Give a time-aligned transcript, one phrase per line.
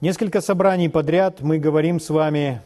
[0.00, 2.62] Несколько собраний подряд мы говорим с вами,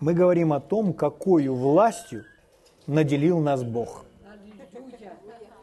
[0.00, 2.24] мы говорим о том, какую властью
[2.88, 4.04] наделил нас Бог.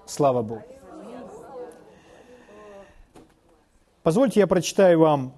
[0.05, 0.63] Слава Богу.
[4.03, 5.33] Позвольте я прочитаю вам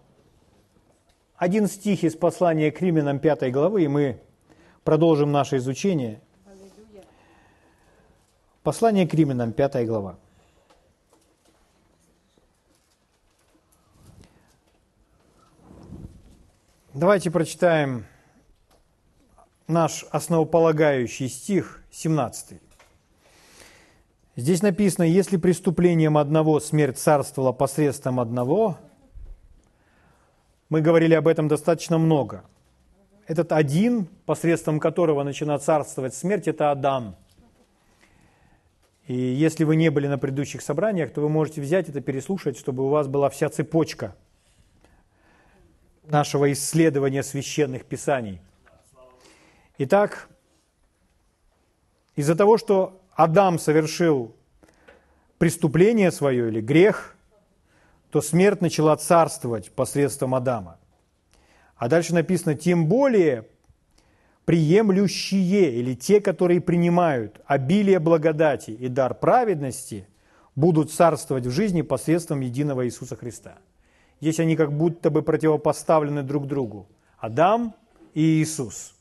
[1.37, 4.19] один стих из послания к Римлянам 5 главы, и мы
[4.83, 6.21] продолжим наше изучение.
[8.61, 10.17] Послание к Римлянам 5 глава.
[16.97, 18.07] Давайте прочитаем
[19.67, 22.59] наш основополагающий стих, 17.
[24.35, 28.79] Здесь написано, если преступлением одного смерть царствовала посредством одного,
[30.69, 32.43] мы говорили об этом достаточно много.
[33.27, 37.15] Этот один, посредством которого начинает царствовать смерть, это Адам.
[39.05, 42.87] И если вы не были на предыдущих собраниях, то вы можете взять это, переслушать, чтобы
[42.87, 44.15] у вас была вся цепочка–
[46.09, 48.41] нашего исследования священных писаний.
[49.77, 50.29] Итак,
[52.15, 54.35] из-за того, что Адам совершил
[55.37, 57.15] преступление свое или грех,
[58.09, 60.79] то смерть начала царствовать посредством Адама.
[61.75, 63.47] А дальше написано, тем более
[64.45, 70.07] приемлющие или те, которые принимают обилие благодати и дар праведности,
[70.55, 73.59] будут царствовать в жизни посредством единого Иисуса Христа.
[74.21, 76.87] Здесь они как будто бы противопоставлены друг другу.
[77.19, 77.73] Адам
[78.13, 78.93] и Иисус.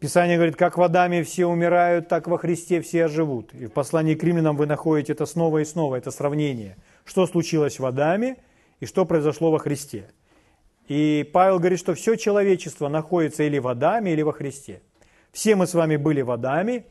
[0.00, 3.52] Писание говорит, как в Адаме все умирают, так во Христе все оживут.
[3.52, 6.76] И в послании к римлянам вы находите это снова и снова, это сравнение.
[7.04, 8.36] Что случилось в Адаме
[8.78, 10.08] и что произошло во Христе.
[10.86, 14.82] И Павел говорит, что все человечество находится или в Адаме, или во Христе.
[15.32, 16.86] Все мы с вами были в Адаме,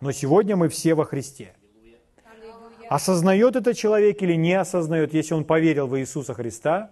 [0.00, 1.54] но сегодня мы все во Христе.
[2.88, 6.90] Осознает это человек или не осознает, если он поверил в Иисуса Христа,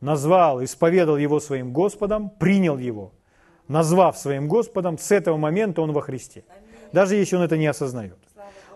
[0.00, 3.12] назвал, исповедал Его своим Господом, принял Его,
[3.68, 6.44] назвав своим Господом, с этого момента он во Христе.
[6.92, 8.18] Даже если он это не осознает.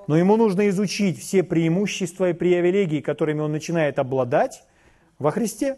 [0.07, 4.65] Но ему нужно изучить все преимущества и привилегии, которыми он начинает обладать
[5.19, 5.77] во Христе.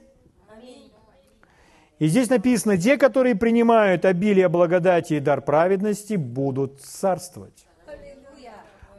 [1.99, 7.67] И здесь написано, те, которые принимают обилие благодати и дар праведности, будут царствовать.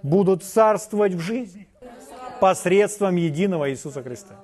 [0.04, 1.68] Будут царствовать в жизни
[2.42, 4.36] посредством единого Иисуса Христа.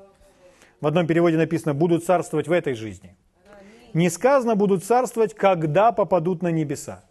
[0.80, 3.18] В одном переводе написано, будут царствовать в этой жизни.
[3.96, 7.04] Не сказано, будут царствовать, когда попадут на небеса,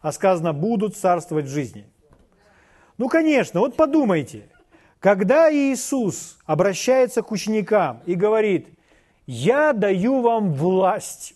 [0.00, 1.86] а сказано, будут царствовать в жизни.
[2.98, 4.48] Ну, конечно, вот подумайте,
[4.98, 8.66] когда Иисус обращается к ученикам и говорит,
[9.26, 11.34] я даю вам власть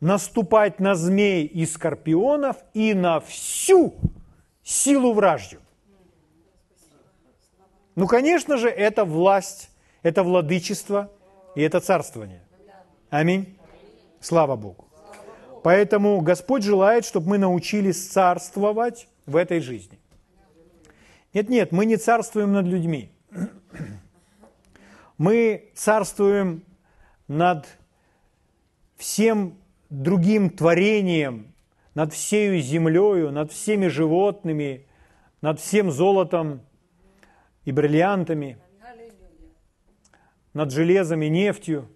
[0.00, 3.94] наступать на змей и скорпионов и на всю
[4.64, 5.60] силу вражью.
[7.94, 9.70] Ну, конечно же, это власть,
[10.02, 11.10] это владычество
[11.54, 12.42] и это царствование.
[13.10, 13.58] Аминь.
[14.20, 14.88] Слава Богу.
[15.62, 19.98] Поэтому Господь желает, чтобы мы научились царствовать в этой жизни.
[21.34, 23.10] Нет, нет, мы не царствуем над людьми.
[25.18, 26.64] Мы царствуем
[27.28, 27.66] над
[28.96, 29.56] всем
[29.88, 31.54] другим творением,
[31.94, 34.86] над всею землею, над всеми животными,
[35.40, 36.62] над всем золотом,
[37.64, 38.58] и бриллиантами,
[40.52, 41.88] над железом и нефтью.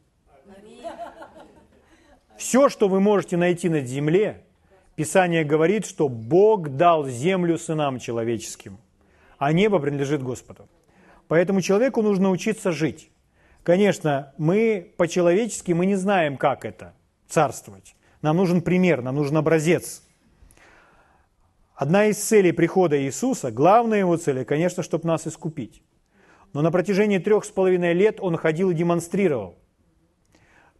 [2.36, 4.42] Все, что вы можете найти на земле,
[4.94, 8.78] Писание говорит, что Бог дал землю сынам человеческим,
[9.36, 10.68] а небо принадлежит Господу.
[11.28, 13.10] Поэтому человеку нужно учиться жить.
[13.62, 16.94] Конечно, мы по-человечески мы не знаем, как это
[17.28, 17.94] царствовать.
[18.22, 20.02] Нам нужен пример, нам нужен образец–
[21.76, 25.82] Одна из целей прихода Иисуса, главная его цель, конечно, чтобы нас искупить.
[26.54, 29.58] Но на протяжении трех с половиной лет он ходил и демонстрировал,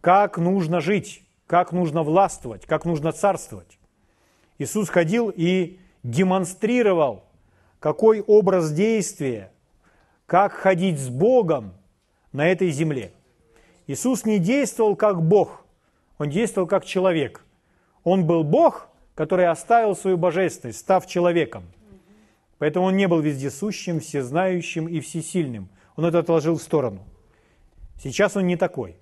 [0.00, 3.78] как нужно жить, как нужно властвовать, как нужно царствовать.
[4.56, 7.24] Иисус ходил и демонстрировал,
[7.78, 9.52] какой образ действия,
[10.24, 11.74] как ходить с Богом
[12.32, 13.12] на этой земле.
[13.86, 15.66] Иисус не действовал как Бог,
[16.16, 17.44] он действовал как человек.
[18.02, 21.64] Он был Бог– который оставил свою божественность, став человеком.
[22.58, 25.68] Поэтому он не был вездесущим, всезнающим и всесильным.
[25.96, 27.02] Он это отложил в сторону.
[28.00, 28.96] Сейчас он не такой.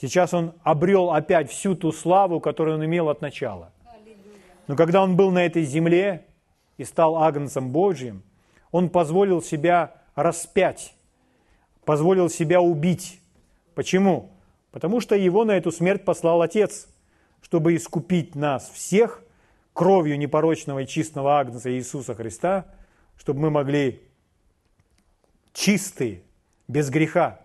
[0.00, 3.72] Сейчас он обрел опять всю ту славу, которую он имел от начала.
[4.68, 6.24] Но когда он был на этой земле
[6.76, 8.22] и стал агнцем Божьим,
[8.70, 10.94] он позволил себя распять,
[11.84, 13.20] позволил себя убить.
[13.74, 14.30] Почему?
[14.70, 16.86] Потому что его на эту смерть послал Отец–
[17.46, 19.22] чтобы искупить нас всех
[19.72, 22.66] кровью непорочного и чистого Агнца Иисуса Христа,
[23.16, 24.02] чтобы мы могли
[25.52, 26.24] чистые,
[26.66, 27.40] без греха,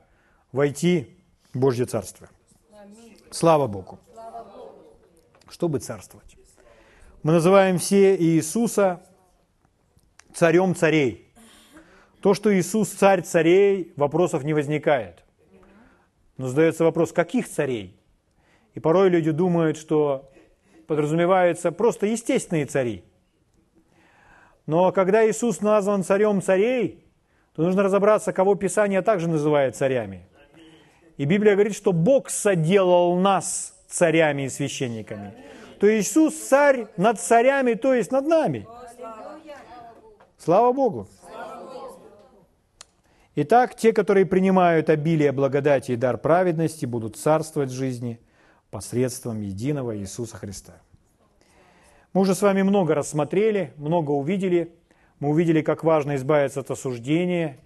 [0.51, 1.15] войти
[1.53, 2.27] в Божье Царство.
[3.29, 3.99] Слава Богу.
[5.47, 6.35] Чтобы царствовать.
[7.21, 9.03] Мы называем все Иисуса
[10.33, 11.31] царем царей.
[12.21, 15.23] То, что Иисус царь царей, вопросов не возникает.
[16.37, 18.00] Но задается вопрос, каких царей?
[18.73, 20.29] И порой люди думают, что
[20.87, 23.03] подразумеваются просто естественные цари.
[24.65, 27.03] Но когда Иисус назван царем царей,
[27.55, 30.25] то нужно разобраться, кого Писание также называет царями.
[31.17, 35.33] И Библия говорит, что Бог соделал нас царями и священниками.
[35.79, 38.67] То Иисус царь над царями, то есть над нами.
[40.37, 41.07] Слава Богу.
[43.35, 48.19] Итак, те, которые принимают обилие благодати и дар праведности, будут царствовать в жизни
[48.71, 50.81] посредством единого Иисуса Христа.
[52.13, 54.73] Мы уже с вами много рассмотрели, много увидели.
[55.19, 57.59] Мы увидели, как важно избавиться от осуждения,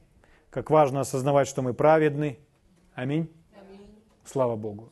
[0.50, 2.38] как важно осознавать, что мы праведны.
[2.94, 3.30] Аминь.
[3.60, 3.88] Аминь.
[4.26, 4.92] Слава Богу.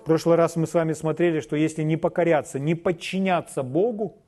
[0.00, 4.18] В прошлый раз мы с вами смотрели, что если не покоряться, не подчиняться Богу,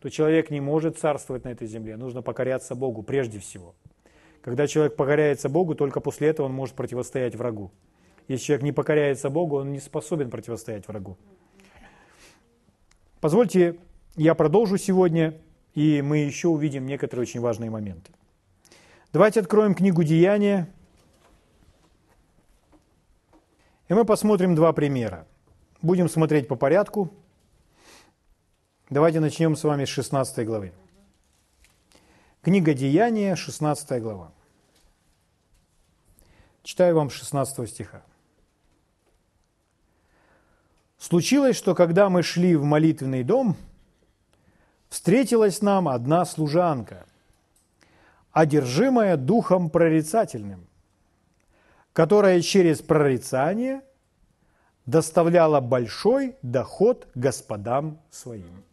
[0.00, 1.96] то человек не может царствовать на этой земле.
[1.96, 3.74] Нужно покоряться Богу прежде всего.
[4.40, 7.72] Когда человек покоряется Богу, только после этого он может противостоять врагу.
[8.28, 11.16] Если человек не покоряется Богу, он не способен противостоять врагу.
[13.20, 13.78] Позвольте,
[14.16, 15.38] я продолжу сегодня,
[15.74, 18.12] и мы еще увидим некоторые очень важные моменты.
[19.12, 20.68] Давайте откроем книгу «Деяния»,
[23.88, 25.26] и мы посмотрим два примера.
[25.80, 27.12] Будем смотреть по порядку.
[28.90, 30.72] Давайте начнем с вами с 16 главы.
[32.42, 34.32] Книга Деяния, 16 глава.
[36.62, 38.02] Читаю вам 16 стиха.
[40.98, 43.56] Случилось, что когда мы шли в молитвенный дом,
[44.88, 47.06] встретилась нам одна служанка,
[48.32, 50.66] одержимая духом прорицательным,
[51.92, 53.82] которая через прорицание
[54.86, 58.64] доставляла большой доход господам своим.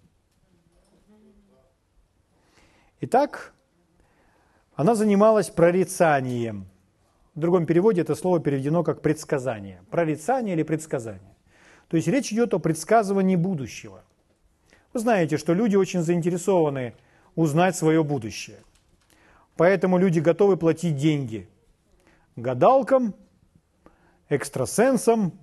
[3.02, 3.54] Итак,
[4.76, 6.68] она занималась прорицанием–
[7.36, 9.82] в другом переводе это слово переведено как предсказание.
[9.90, 11.33] Прорицание или предсказание.
[11.88, 14.04] То есть речь идет о предсказывании будущего.
[14.94, 16.94] Вы знаете, что люди очень заинтересованы
[17.36, 18.58] узнать свое будущее.
[19.56, 21.48] Поэтому люди готовы платить деньги
[22.36, 23.14] гадалкам,
[24.30, 25.34] экстрасенсам,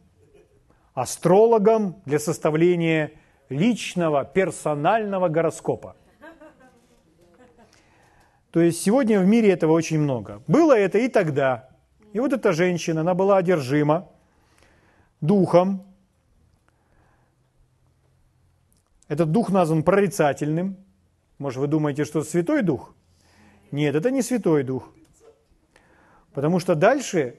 [0.94, 3.12] астрологам для составления
[3.48, 5.96] личного, персонального гороскопа.
[8.50, 10.42] То есть сегодня в мире этого очень много.
[10.48, 11.68] Было это и тогда.
[12.12, 14.08] И вот эта женщина, она была одержима
[15.20, 15.84] духом.
[19.10, 20.76] Этот дух назван прорицательным.
[21.38, 22.94] Может, вы думаете, что это святой дух?
[23.72, 24.88] Нет, это не святой дух.
[26.32, 27.34] Потому что дальше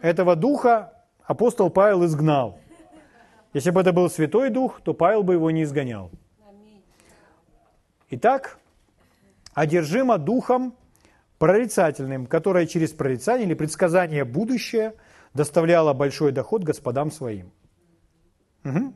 [0.00, 2.58] этого духа апостол Павел изгнал.
[3.52, 6.10] Если бы это был святой дух, то Павел бы его не изгонял.
[8.08, 8.58] Итак,
[9.52, 10.74] одержима духом
[11.36, 14.94] прорицательным, которое через прорицание или предсказание будущее
[15.34, 17.52] доставляло большой доход господам своим.
[18.64, 18.94] Угу.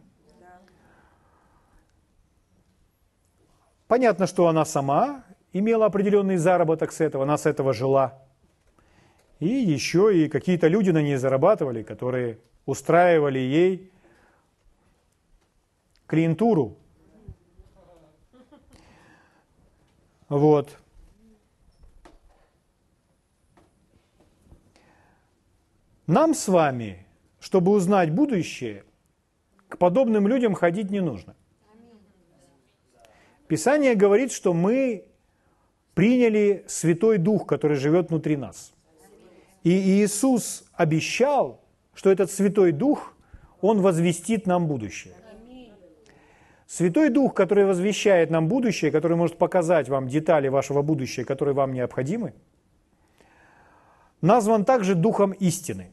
[3.89, 8.21] Понятно, что она сама имела определенный заработок с этого, она с этого жила.
[9.39, 13.93] И еще и какие-то люди на ней зарабатывали, которые устраивали ей
[16.07, 16.77] клиентуру.
[20.29, 20.77] Вот.
[26.07, 27.07] Нам с вами,
[27.41, 28.85] чтобы узнать будущее,
[29.69, 31.37] к подобным людям ходить не нужно.
[33.49, 35.05] Писание говорит, что мы
[35.95, 38.73] приняли Святой Дух, который живет внутри нас.
[39.63, 41.61] И Иисус обещал,
[41.95, 43.15] что этот Святой Дух,
[43.61, 45.15] Он возвестит нам будущее.
[46.67, 51.73] Святой Дух, который возвещает нам будущее, который может показать вам детали вашего будущего, которые вам
[51.73, 52.35] необходимы,
[54.21, 55.93] назван также Духом истины.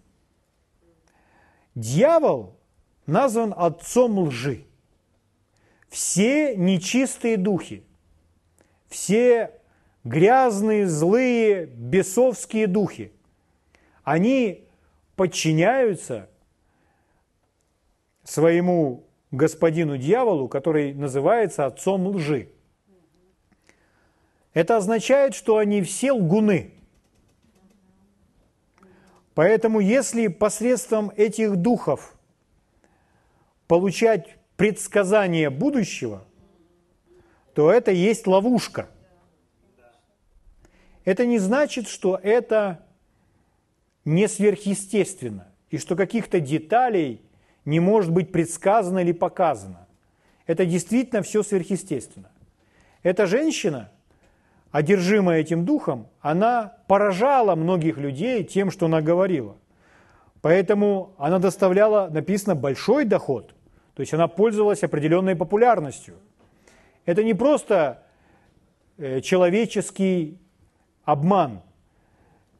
[1.75, 2.57] Дьявол
[3.05, 4.65] назван отцом лжи.
[5.93, 7.83] Все нечистые духи,
[8.87, 9.51] все
[10.03, 13.11] грязные, злые, бесовские духи,
[14.03, 14.67] они
[15.15, 16.31] подчиняются
[18.23, 22.49] своему господину дьяволу, который называется отцом лжи.
[24.55, 26.73] Это означает, что они все лгуны.
[29.35, 32.15] Поэтому если посредством этих духов
[33.67, 36.23] получать предсказание будущего,
[37.53, 38.87] то это есть ловушка.
[41.05, 42.83] это не значит, что это
[44.05, 47.21] не сверхъестественно, и что каких-то деталей
[47.65, 49.87] не может быть предсказано или показано.
[50.45, 52.29] Это действительно все сверхъестественно.
[53.01, 53.91] Эта женщина,
[54.71, 59.55] одержимая этим духом, она поражала многих людей тем, что она говорила.
[60.41, 63.55] Поэтому она доставляла, написано, большой доход.
[63.95, 66.15] То есть она пользовалась определенной популярностью.
[67.05, 68.03] Это не просто
[68.97, 70.39] э, человеческий
[71.03, 71.61] обман.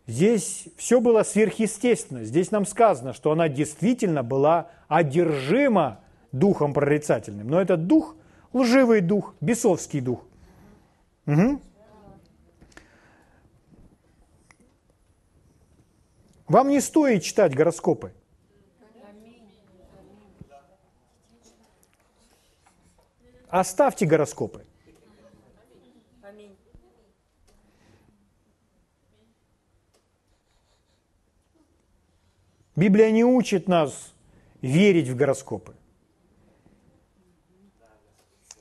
[0.06, 2.24] Здесь все было сверхъестественно.
[2.24, 7.48] Здесь нам сказано, что она действительно была одержима духом прорицательным.
[7.48, 8.16] Но этот дух–
[8.54, 10.24] лживый дух, бесовский дух.
[11.26, 11.62] Угу.
[16.48, 18.14] Вам не стоит читать гороскопы.
[23.54, 24.66] Оставьте гороскопы.
[32.76, 34.16] Библия не учит нас
[34.64, 35.76] верить в гороскопы.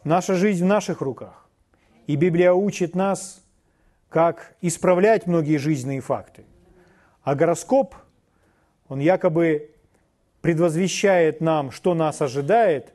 [0.05, 1.49] Наша жизнь в наших руках.
[2.07, 3.43] И Библия учит нас,
[4.11, 6.45] как исправлять многие жизненные факты.
[7.23, 7.95] А гороскоп,
[8.89, 9.71] он якобы
[10.43, 12.93] предвозвещает нам, что нас ожидает,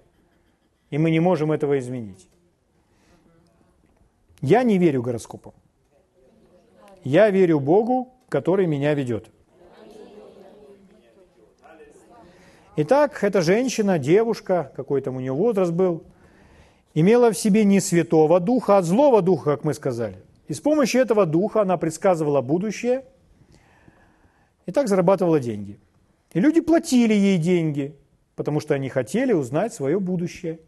[0.90, 2.28] и мы не можем этого изменить.
[4.42, 5.54] Я не верю гороскопам.
[7.04, 9.30] Я верю Богу, который меня ведет.
[12.76, 16.04] Итак, эта женщина, девушка, какой там у нее возраст был,
[16.94, 20.18] имела в себе не святого духа, а злого духа, как мы сказали.
[20.48, 23.04] И с помощью этого духа она предсказывала будущее
[24.68, 25.80] и так зарабатывала деньги.
[26.34, 27.96] И люди платили ей деньги,
[28.36, 30.60] потому что они хотели узнать свое будущее.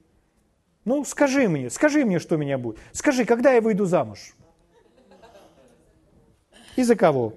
[0.89, 2.79] Ну, скажи мне, скажи мне, что меня будет.
[2.93, 4.33] Скажи, когда я выйду замуж?
[6.75, 7.33] И за кого?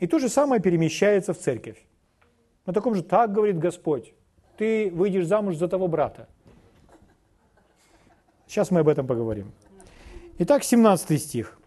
[0.00, 1.82] И то же самое перемещается в церковь.
[2.66, 4.12] На таком же, так говорит Господь,
[4.58, 6.28] ты выйдешь замуж за того брата.
[8.46, 9.52] Сейчас мы об этом поговорим.
[10.40, 11.58] Итак, 17 стих.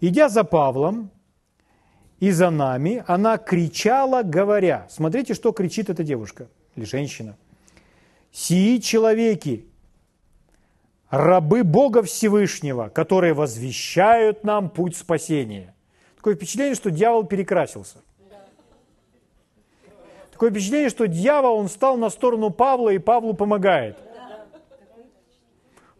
[0.00, 1.10] «Идя за Павлом
[2.18, 4.86] и за нами, она кричала, говоря».
[4.88, 7.36] Смотрите, что кричит эта девушка или женщина.
[8.30, 9.66] «Сии человеки,
[11.10, 15.74] рабы Бога Всевышнего, которые возвещают нам путь спасения».
[16.16, 17.98] Такое впечатление, что дьявол перекрасился.
[20.32, 23.98] Такое впечатление, что дьявол, он стал на сторону Павла, и Павлу помогает.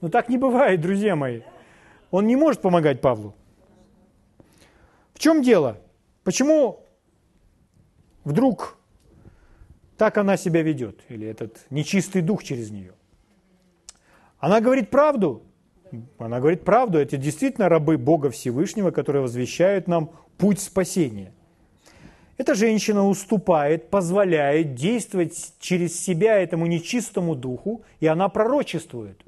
[0.00, 1.42] Но так не бывает, друзья мои.
[2.12, 3.34] Он не может помогать Павлу.
[5.14, 5.78] В чем дело?
[6.22, 6.84] Почему
[8.22, 8.77] вдруг
[9.98, 11.00] так она себя ведет?
[11.08, 12.92] Или этот нечистый дух через нее?
[14.38, 15.42] Она говорит правду,
[16.18, 21.32] она говорит правду, это действительно рабы Бога Всевышнего, которые возвещают нам путь спасения.
[22.36, 29.20] Эта женщина уступает, позволяет действовать через себя этому нечистому духу, и она пророчествует.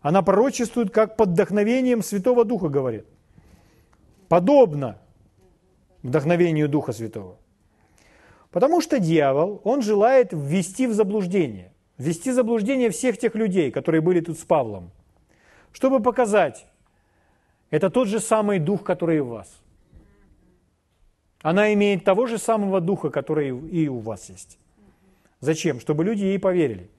[0.00, 3.06] Она пророчествует, как под вдохновением Святого Духа говорит.
[4.28, 4.98] Подобно
[6.04, 7.37] вдохновению Духа Святого.
[8.50, 11.72] Потому что дьявол, он желает ввести в заблуждение.
[11.98, 14.90] Ввести в заблуждение всех тех людей, которые были тут с Павлом–
[15.72, 16.66] чтобы показать,
[17.70, 19.60] это тот же самый дух, который и в вас.
[21.40, 24.58] Она имеет того же самого духа, который и у вас есть.
[25.40, 25.78] Зачем?
[25.78, 26.90] Чтобы люди ей поверили.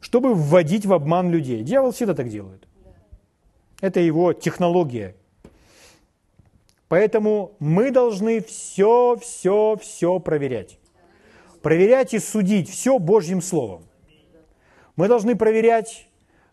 [0.00, 1.62] Чтобы вводить в обман людей.
[1.62, 2.66] Дьявол всегда так делает.
[3.80, 5.14] Это его технология.
[6.88, 10.78] Поэтому мы должны все, все, все проверять.
[11.62, 13.84] Проверять и судить все Божьим Словом.
[14.96, 16.08] Мы должны проверять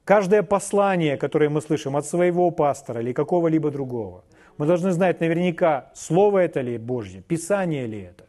[0.06, 4.24] Каждое послание, которое мы слышим от своего пастора или какого-либо другого,
[4.60, 8.25] мы должны знать наверняка, слово это ли Божье, Писание ли это.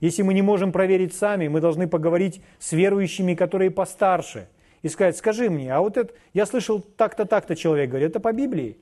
[0.00, 4.48] Если мы не можем проверить сами, мы должны поговорить с верующими, которые постарше,
[4.82, 8.34] и сказать, скажи мне, а вот это, я слышал так-то, так-то человек говорит, это по
[8.34, 8.76] Библии.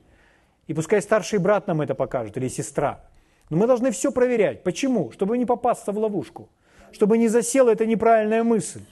[0.66, 3.04] И пускай старший брат нам это покажет, или сестра.
[3.50, 4.62] Но мы должны все проверять.
[4.62, 5.10] Почему?
[5.12, 6.48] Чтобы не попасться в ловушку.
[6.92, 8.82] Чтобы не засела эта неправильная мысль.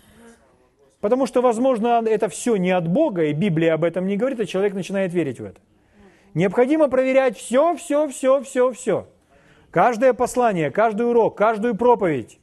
[1.01, 4.47] Потому что, возможно, это все не от Бога, и Библия об этом не говорит, а
[4.47, 5.61] человек начинает верить в это.
[6.35, 9.09] Необходимо проверять все, все, все, все, все.
[9.71, 12.39] Каждое послание, каждый урок, каждую проповедь,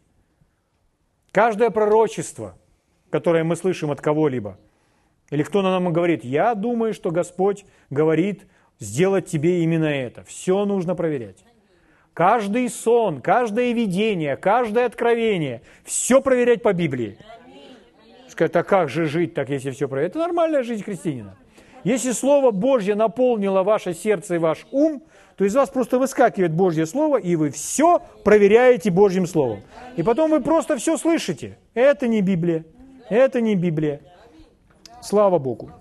[1.31, 2.57] каждое пророчество,
[3.09, 4.57] которое мы слышим от кого-либо.
[5.29, 8.47] Или кто на нам говорит, я думаю, что Господь говорит
[8.79, 10.23] сделать тебе именно это.
[10.23, 11.43] Все нужно проверять.
[12.13, 17.17] Каждый сон, каждое видение, каждое откровение, все проверять по Библии.
[18.27, 21.35] Скажет, а как же жить так, если все про Это нормальная жизнь христианина.
[21.83, 25.01] Если Слово Божье наполнило ваше сердце и ваш ум,
[25.37, 29.61] то из вас просто выскакивает Божье Слово, и вы все проверяете Божьим Словом.
[29.95, 31.57] И потом вы просто все слышите.
[31.73, 32.65] Это не Библия.
[33.09, 34.01] Это не Библия.
[35.01, 35.71] Слава Богу.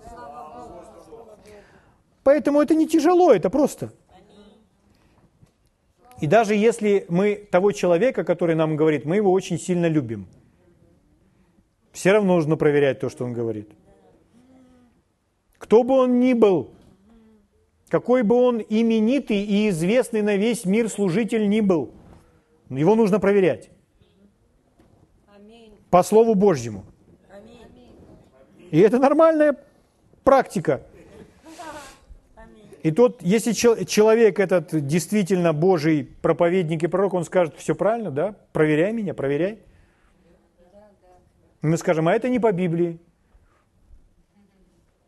[2.23, 3.91] Поэтому это не тяжело, это просто.
[6.21, 10.27] И даже если мы того человека, который нам говорит, мы его очень сильно любим,
[11.91, 13.69] все равно нужно проверять то, что он говорит.
[15.57, 16.71] Кто бы он ни был,
[17.87, 21.91] какой бы он именитый и известный на весь мир служитель ни был,
[22.69, 23.69] его нужно проверять.
[25.89, 26.85] По Слову Божьему.
[28.71, 29.57] И это нормальная
[30.23, 30.83] практика.
[32.81, 38.35] И тот, если человек этот действительно Божий проповедник и пророк, он скажет, все правильно, да,
[38.53, 39.59] проверяй меня, проверяй.
[41.61, 42.99] Мы скажем, а это не по Библии.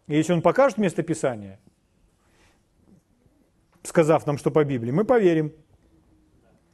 [0.08, 1.60] И если он покажет место Писания,
[3.84, 5.54] сказав нам, что по Библии, мы поверим.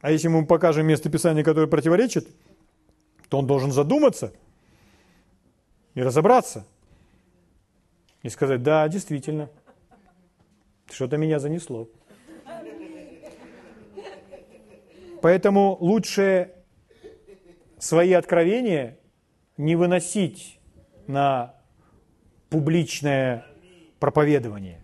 [0.00, 2.28] А если мы покажем место Писания, которое противоречит,
[3.28, 4.32] то он должен задуматься
[5.94, 6.66] и разобраться.
[8.22, 9.48] И сказать, да, действительно,
[10.90, 11.88] что-то меня занесло.
[15.20, 16.52] Поэтому лучше
[17.78, 18.98] свои откровения
[19.56, 20.60] не выносить
[21.06, 21.54] на
[22.50, 23.44] публичное
[23.98, 24.80] проповедование,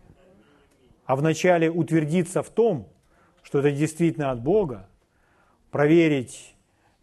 [1.06, 2.88] а вначале утвердиться в том,
[3.42, 4.88] что это действительно от Бога,
[5.70, 6.54] проверить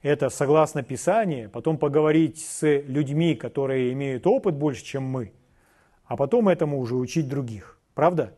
[0.01, 5.31] это согласно Писанию, потом поговорить с людьми, которые имеют опыт больше, чем мы,
[6.05, 7.79] а потом этому уже учить других.
[7.93, 8.35] Правда?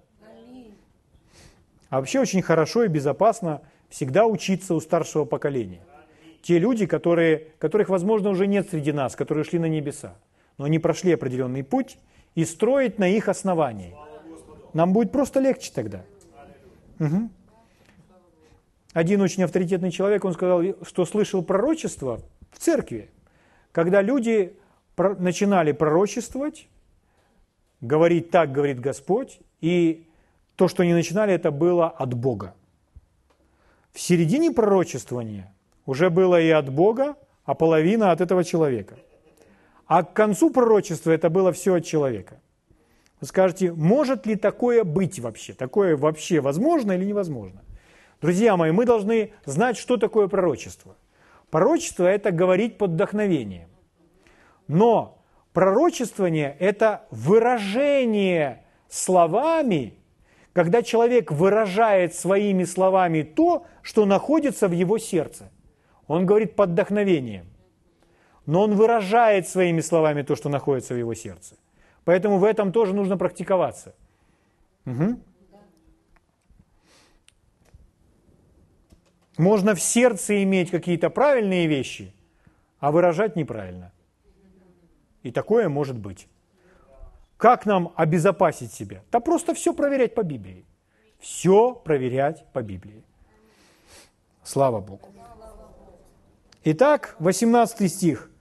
[1.93, 5.81] А вообще очень хорошо и безопасно всегда учиться у старшего поколения.
[6.41, 10.15] Те люди, которые, которых, возможно, уже нет среди нас, которые шли на небеса,
[10.57, 11.99] но они прошли определенный путь,
[12.33, 13.95] и строить на их основании.
[14.73, 16.03] Нам будет просто легче тогда.
[16.99, 17.29] Угу.
[18.93, 23.11] Один очень авторитетный человек, он сказал, что слышал пророчество в церкви,
[23.71, 24.57] когда люди
[24.97, 26.67] начинали пророчествовать,
[27.81, 30.07] говорить так, говорит Господь, и
[30.55, 32.55] то, что они начинали, это было от Бога.
[33.91, 35.53] В середине пророчествования
[35.85, 38.95] уже было и от Бога, а половина от этого человека.
[39.85, 42.39] А к концу пророчества это было все от человека.
[43.21, 45.53] Вы скажете, может ли такое быть вообще?
[45.53, 47.61] Такое вообще возможно или невозможно?
[48.21, 50.95] Друзья мои, мы должны знать, что такое пророчество.
[51.49, 53.69] Пророчество– это говорить под вдохновением.
[54.67, 59.93] Но пророчествование– это выражение словами
[60.53, 65.51] когда человек выражает своими словами то, что находится в его сердце.
[66.07, 67.47] Он говорит под вдохновением,
[68.45, 71.55] но он выражает своими словами то, что находится в его сердце.
[72.05, 73.95] Поэтому в этом тоже нужно практиковаться.
[74.85, 75.19] Угу.
[79.37, 82.13] Можно в сердце иметь какие-то правильные вещи,
[82.79, 83.91] а выражать неправильно.
[85.23, 86.27] И такое может быть.
[87.43, 89.01] Как нам обезопасить себя?
[89.11, 90.65] Да просто все проверять по Библии.
[91.19, 93.03] Все проверять по Библии.
[94.43, 95.09] Слава Богу.
[96.63, 98.31] Итак, 18 стих.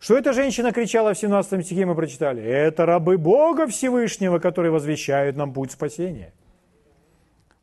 [0.00, 2.42] Что эта женщина кричала в 17 стихе, мы прочитали.
[2.42, 6.32] Это рабы Бога Всевышнего, которые возвещают нам путь спасения.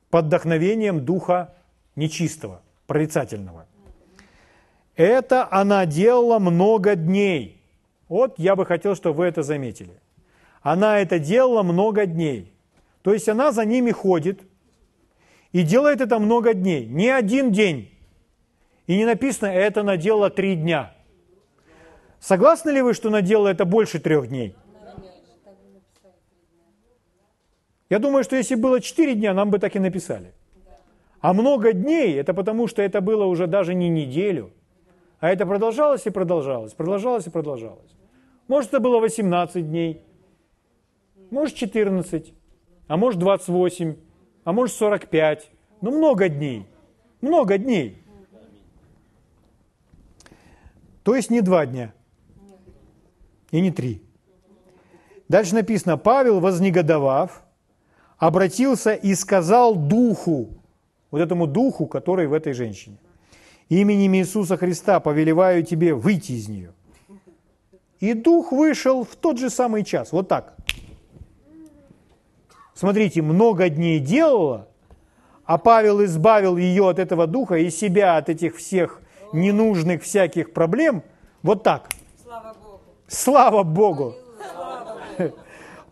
[0.09, 1.55] Под вдохновением духа
[1.97, 3.65] нечистого, прорицательного.
[4.95, 7.61] Это она делала много дней.
[8.07, 9.99] Вот я бы хотел, чтобы вы это заметили.
[10.67, 12.51] Она это делала много дней.
[13.01, 14.41] То есть она за ними ходит
[15.53, 16.85] и делает это много дней.
[16.85, 17.89] Не один день.
[18.85, 20.93] И не написано, это она делала три дня.
[22.19, 24.57] Согласны ли вы, что она делала это больше трех дней?
[27.89, 30.33] Я думаю, что если было четыре дня, нам бы так и написали.
[31.21, 34.51] А много дней, это потому, что это было уже даже не неделю,
[35.21, 37.95] а это продолжалось и продолжалось, продолжалось и продолжалось.
[38.49, 40.01] Может, это было 18 дней,
[41.31, 42.33] может 14,
[42.87, 43.95] а может 28,
[44.43, 45.51] а может 45.
[45.81, 46.65] Ну, много дней.
[47.21, 48.01] Много дней.
[51.03, 51.93] То есть не два дня.
[53.51, 54.01] И не три.
[55.29, 57.43] Дальше написано, Павел, вознегодовав,
[58.17, 60.49] обратился и сказал духу,
[61.11, 62.97] вот этому духу, который в этой женщине,
[63.69, 66.73] именем Иисуса Христа повелеваю тебе выйти из нее.
[67.99, 70.56] И дух вышел в тот же самый час, вот так
[72.77, 74.67] смотрите, много дней делала,
[75.45, 79.01] а Павел избавил ее от этого духа и себя от этих всех
[79.33, 81.03] ненужных всяких проблем,
[81.41, 81.89] вот так.
[82.23, 82.81] Слава Богу.
[83.07, 84.15] Слава Богу.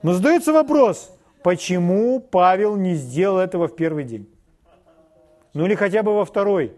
[0.04, 4.30] Но задается вопрос, почему Павел не сделал этого в первый день?
[5.54, 6.74] Ну или хотя бы во второй?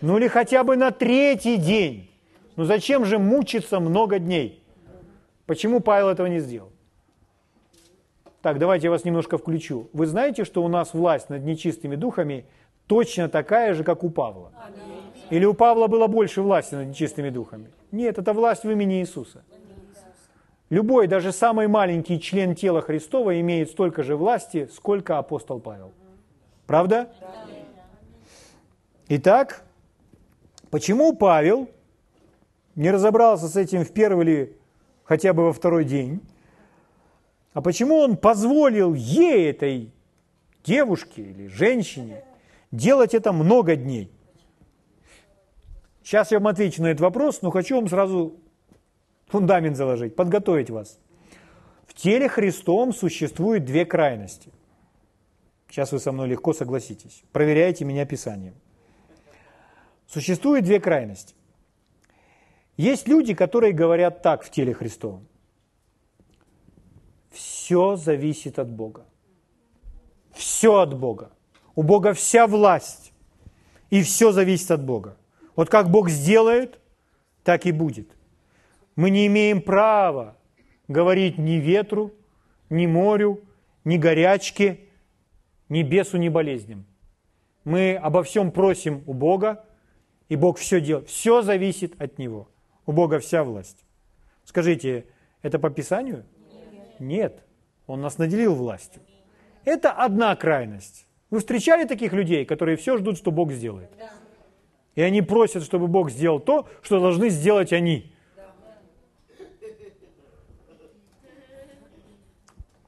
[0.00, 2.10] Ну или хотя бы на третий день?
[2.56, 4.64] Ну зачем же мучиться много дней?
[5.46, 6.72] Почему Павел этого не сделал?
[8.42, 9.88] Так, давайте я вас немножко включу.
[9.92, 12.44] Вы знаете, что у нас власть над нечистыми духами
[12.86, 14.52] точно такая же, как у Павла?
[15.30, 17.70] Или у Павла было больше власти над нечистыми духами?
[17.90, 19.42] Нет, это власть в имени Иисуса.
[20.70, 25.92] Любой, даже самый маленький член тела Христова имеет столько же власти, сколько апостол Павел.
[26.66, 27.10] Правда?
[29.08, 29.64] Итак,
[30.70, 31.68] почему Павел
[32.76, 34.56] не разобрался с этим в первый или
[35.04, 36.20] хотя бы во второй день?
[37.52, 39.92] А почему он позволил ей, этой
[40.64, 42.24] девушке или женщине,
[42.70, 44.10] делать это много дней?
[46.02, 48.36] Сейчас я вам отвечу на этот вопрос, но хочу вам сразу
[49.26, 50.98] фундамент заложить, подготовить вас.
[51.86, 54.50] В теле Христом существует две крайности.
[55.68, 57.22] Сейчас вы со мной легко согласитесь.
[57.32, 58.54] Проверяйте меня Писанием.
[60.06, 61.34] Существует две крайности.
[62.78, 65.26] Есть люди, которые говорят так в теле Христовом.
[67.30, 69.06] Все зависит от Бога.
[70.32, 71.30] Все от Бога.
[71.74, 73.12] У Бога вся власть.
[73.90, 75.16] И все зависит от Бога.
[75.56, 76.78] Вот как Бог сделает,
[77.42, 78.10] так и будет.
[78.96, 80.36] Мы не имеем права
[80.88, 82.12] говорить ни ветру,
[82.70, 83.40] ни морю,
[83.84, 84.80] ни горячке,
[85.68, 86.84] ни бесу, ни болезням.
[87.64, 89.64] Мы обо всем просим у Бога,
[90.28, 91.08] и Бог все делает.
[91.08, 92.48] Все зависит от Него.
[92.86, 93.84] У Бога вся власть.
[94.44, 95.06] Скажите,
[95.42, 96.24] это по Писанию?
[97.00, 97.44] Нет,
[97.86, 99.02] Он нас наделил властью.
[99.64, 101.06] Это одна крайность.
[101.30, 103.90] Вы встречали таких людей, которые все ждут, что Бог сделает?
[104.94, 108.12] И они просят, чтобы Бог сделал то, что должны сделать они.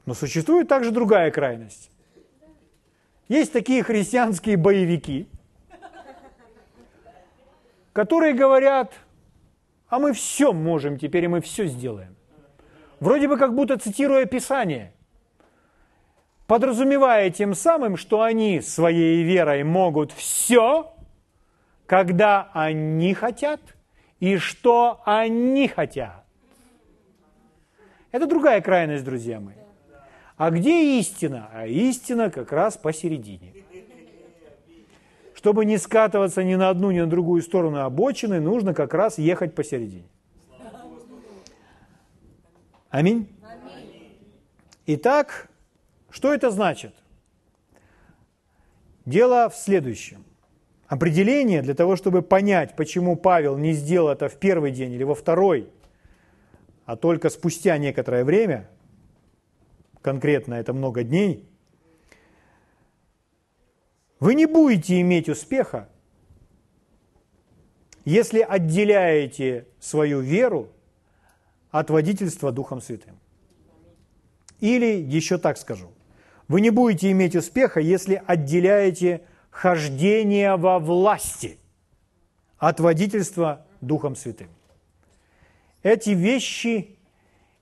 [0.05, 1.91] Но существует также другая крайность.
[3.29, 5.27] Есть такие христианские боевики,
[7.93, 8.93] которые говорят,
[9.87, 12.15] а мы все можем теперь, и мы все сделаем
[13.01, 14.93] вроде бы как будто цитируя Писание,
[16.47, 20.93] подразумевая тем самым, что они своей верой могут все,
[21.85, 23.59] когда они хотят
[24.21, 26.23] и что они хотят.
[28.13, 29.55] Это другая крайность, друзья мои.
[30.37, 31.49] А где истина?
[31.53, 33.53] А истина как раз посередине.
[35.33, 39.55] Чтобы не скатываться ни на одну, ни на другую сторону обочины, нужно как раз ехать
[39.55, 40.10] посередине.
[42.91, 43.29] Аминь.
[44.85, 45.49] Итак,
[46.09, 46.93] что это значит?
[49.05, 50.25] Дело в следующем.
[50.87, 55.15] Определение для того, чтобы понять, почему Павел не сделал это в первый день или во
[55.15, 55.69] второй,
[56.85, 58.69] а только спустя некоторое время,
[60.01, 61.47] конкретно это много дней,
[64.19, 65.87] вы не будете иметь успеха,
[68.03, 70.67] если отделяете свою веру
[71.71, 73.17] от водительства Духом Святым.
[74.59, 75.91] Или еще так скажу.
[76.47, 81.57] Вы не будете иметь успеха, если отделяете хождение во власти
[82.57, 84.49] от водительства Духом Святым.
[85.81, 86.97] Эти вещи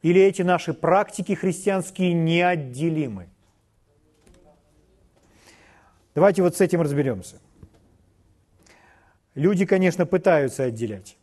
[0.02, 3.30] или эти наши практики христианские неотделимы.
[6.16, 7.38] Давайте вот с этим разберемся.
[9.36, 11.19] Люди, конечно, пытаются отделять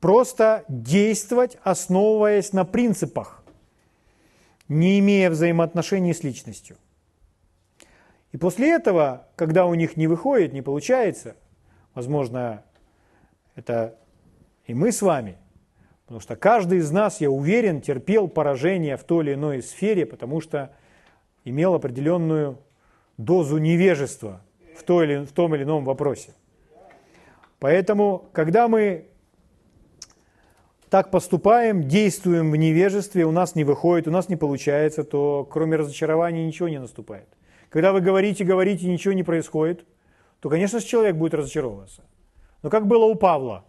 [0.00, 3.42] просто действовать, основываясь на принципах,
[4.68, 6.76] не имея взаимоотношений с личностью.
[8.32, 11.36] И после этого, когда у них не выходит, не получается,
[11.94, 12.64] возможно,
[13.54, 13.96] это
[14.66, 15.38] и мы с вами,
[16.04, 20.40] потому что каждый из нас, я уверен, терпел поражение в той или иной сфере, потому
[20.40, 20.72] что
[21.44, 22.58] имел определенную
[23.16, 24.42] дозу невежества
[24.76, 26.34] в, той или, в том или ином вопросе.
[27.60, 29.06] Поэтому, когда мы
[30.90, 35.76] так поступаем, действуем в невежестве, у нас не выходит, у нас не получается, то кроме
[35.76, 37.28] разочарования ничего не наступает.
[37.70, 39.84] Когда вы говорите, говорите, ничего не происходит,
[40.40, 42.02] то, конечно же, человек будет разочаровываться.
[42.62, 43.64] Но как было у Павла?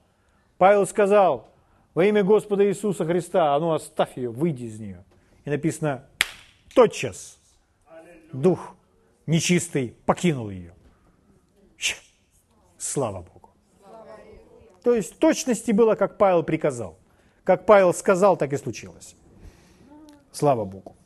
[0.58, 1.52] Павел сказал,
[1.94, 5.04] во имя Господа Иисуса Христа, а ну оставь ее, выйди из нее.
[5.46, 6.06] И написано,
[6.76, 7.40] тотчас
[8.32, 8.76] дух
[9.26, 10.74] нечистый покинул ее.
[12.78, 13.50] Слава Богу.
[14.84, 16.98] То есть точности было, как Павел приказал.
[17.48, 19.16] Как Павел сказал, так и случилось.
[20.34, 20.98] Слава Богу.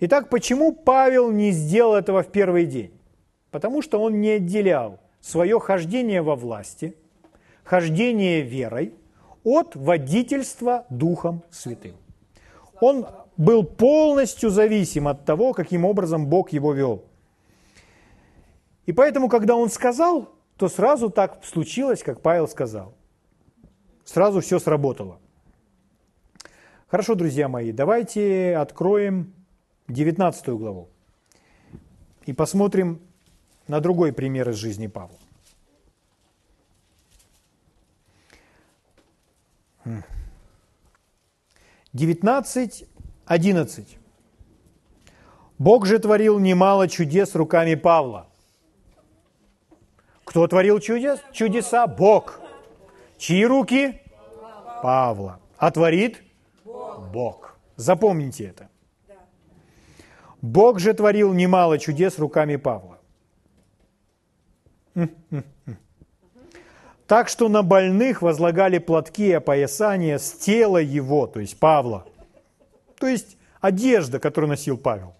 [0.00, 2.90] Итак, почему Павел не сделал этого в первый день?
[3.52, 6.96] Потому что он не отделял свое хождение во власти,
[7.62, 8.92] хождение верой
[9.44, 11.94] от водительства Духом Святым.
[12.80, 17.04] Он был полностью зависим от того, каким образом Бог его вел.
[18.86, 22.94] И поэтому, когда он сказал, то сразу так случилось, как Павел сказал.
[24.12, 25.18] Сразу все сработало.
[26.88, 29.32] Хорошо, друзья мои, давайте откроем
[29.88, 30.90] 19 главу
[32.26, 33.00] и посмотрим
[33.68, 35.16] на другой пример из жизни Павла.
[41.94, 42.84] Девятнадцать,
[43.24, 43.96] одиннадцать.
[45.56, 48.28] Бог же творил немало чудес руками Павла.
[50.24, 51.18] Кто творил чудес?
[51.32, 51.86] Чудеса?
[51.86, 52.40] Бог.
[53.16, 54.01] Чьи руки?
[54.82, 55.40] Павла.
[55.58, 56.22] А творит?
[56.64, 57.56] Бог.
[57.76, 58.68] Запомните это.
[60.40, 62.98] Бог же творил немало чудес руками Павла.
[67.06, 72.06] Так что на больных возлагали платки и опоясания с тела его, то есть Павла.
[72.98, 75.14] То есть одежда, которую носил Павел.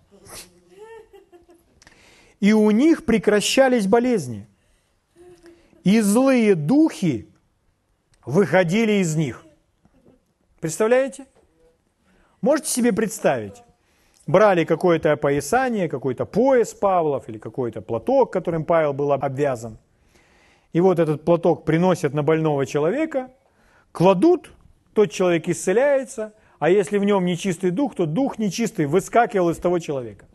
[2.41, 4.49] И у них прекращались болезни.
[5.85, 7.29] И злые духи
[8.25, 9.45] выходили из них.
[10.63, 11.27] Представляете?
[12.41, 13.65] Можете себе представить?
[14.29, 19.79] Брали какое-то опоясание, какой-то пояс Павлов или какой-то платок, которым Павел был обвязан.
[20.73, 23.33] И вот этот платок приносят на больного человека,
[23.91, 24.53] кладут,
[24.95, 29.81] тот человек исцеляется, а если в нем нечистый дух, то дух нечистый выскакивал из того
[29.81, 30.27] человека.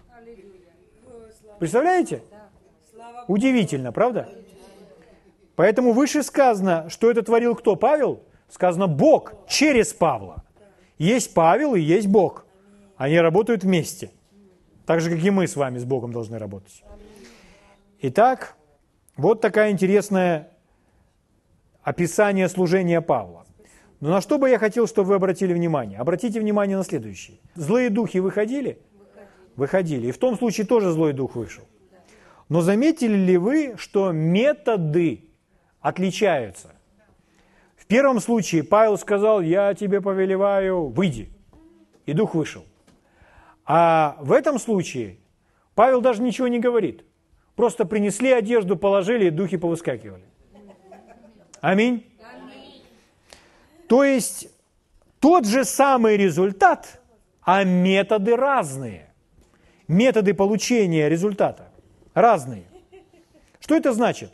[1.58, 2.22] Представляете?
[3.30, 4.28] Удивительно, правда?
[5.56, 7.78] Поэтому выше сказано, что это творил кто?
[7.78, 8.24] Павел?
[8.50, 10.44] Сказано Бог через Павла.
[10.98, 12.46] Есть Павел и есть Бог.
[12.96, 14.12] Они работают вместе.
[14.86, 16.84] Так же, как и мы с вами с Богом должны работать.
[18.02, 18.56] Итак,
[19.16, 20.50] вот такая интересная
[21.84, 23.46] описание служения Павла.
[24.00, 26.00] Но на что бы я хотел, чтобы вы обратили внимание?
[26.00, 27.38] Обратите внимание на следующее.
[27.56, 28.80] Злые духи выходили?
[29.56, 30.08] Выходили.
[30.08, 31.64] И в том случае тоже злой дух вышел.
[32.48, 35.26] Но заметили ли вы, что методы
[35.82, 36.77] отличаются?
[37.88, 41.30] Первом случае Павел сказал, я тебе повелеваю, выйди.
[42.06, 42.66] И дух вышел.
[43.66, 45.18] А в этом случае
[45.76, 47.04] Павел даже ничего не говорит.
[47.56, 50.26] Просто принесли одежду, положили, и духи повыскакивали.
[51.62, 52.06] Аминь.
[53.88, 54.50] То есть
[55.20, 57.02] тот же самый результат,
[57.42, 59.14] а методы разные.
[59.88, 61.72] Методы получения результата
[62.14, 62.66] разные.
[63.60, 64.32] Что это значит?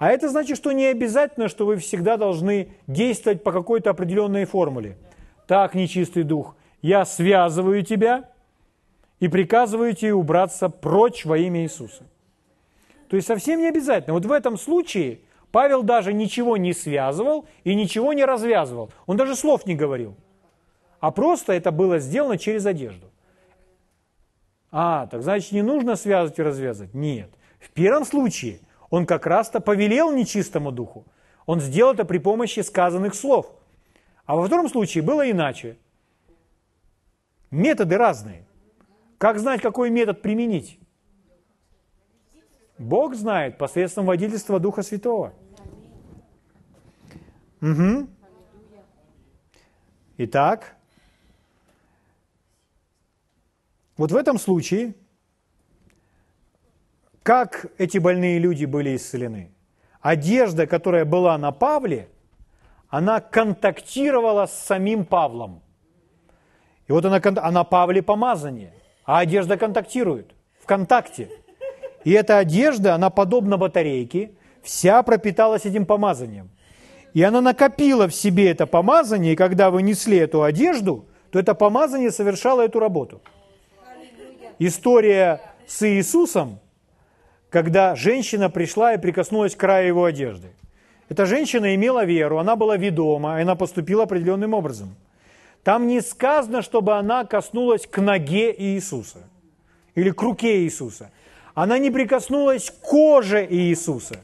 [0.00, 4.96] А это значит, что не обязательно, что вы всегда должны действовать по какой-то определенной формуле.
[5.46, 8.30] Так, нечистый дух, я связываю тебя,
[9.18, 12.04] и приказываете убраться прочь во имя Иисуса.
[13.10, 14.14] То есть совсем не обязательно.
[14.14, 15.20] Вот в этом случае
[15.52, 18.90] Павел даже ничего не связывал и ничего не развязывал.
[19.04, 20.16] Он даже слов не говорил.
[21.00, 23.10] А просто это было сделано через одежду.
[24.70, 26.94] А, так значит не нужно связывать и развязывать?
[26.94, 27.28] Нет.
[27.58, 28.60] В первом случае
[28.90, 31.06] он как раз-то повелел нечистому духу.
[31.46, 33.52] Он сделал это при помощи сказанных слов.
[34.26, 35.78] А во втором случае было иначе.
[37.50, 38.46] Методы разные.
[39.18, 40.78] Как знать, какой метод применить?
[42.78, 45.34] Бог знает посредством водительства Духа Святого.
[47.60, 48.08] Угу.
[50.18, 50.76] Итак,
[53.96, 54.94] вот в этом случае,
[57.22, 59.50] как эти больные люди были исцелены?
[60.00, 62.08] Одежда, которая была на Павле,
[62.88, 65.62] она контактировала с самим Павлом.
[66.88, 68.72] И вот она, она Павле помазание
[69.10, 70.30] а одежда контактирует
[70.62, 71.28] в контакте.
[72.04, 74.30] И эта одежда, она подобна батарейке,
[74.62, 76.48] вся пропиталась этим помазанием.
[77.12, 81.54] И она накопила в себе это помазание, и когда вы несли эту одежду, то это
[81.54, 83.20] помазание совершало эту работу.
[84.60, 86.60] История с Иисусом,
[87.50, 90.48] когда женщина пришла и прикоснулась к краю его одежды.
[91.08, 94.94] Эта женщина имела веру, она была ведома, и она поступила определенным образом–
[95.62, 99.18] там не сказано, чтобы она коснулась к ноге Иисуса
[99.94, 101.10] или к руке Иисуса.
[101.54, 104.20] Она не прикоснулась к коже Иисуса.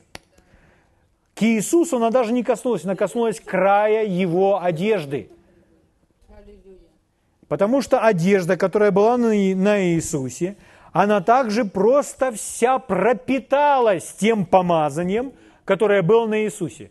[1.35, 5.29] К Иисусу она даже не коснулась, она коснулась края его одежды.
[7.49, 10.57] Потому что одежда, которая была на Иисусе,
[11.03, 15.35] она также просто вся пропиталась тем помазанием,
[15.67, 16.91] которое было на Иисусе.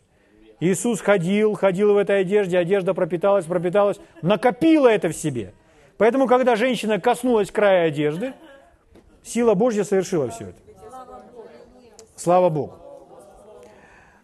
[0.60, 5.56] Иисус ходил, ходил в этой одежде, одежда пропиталась, пропиталась, накопила это в себе.
[5.98, 8.34] Поэтому, когда женщина коснулась края одежды,
[9.24, 10.60] сила Божья совершила все это.
[12.15, 12.78] Слава Богу.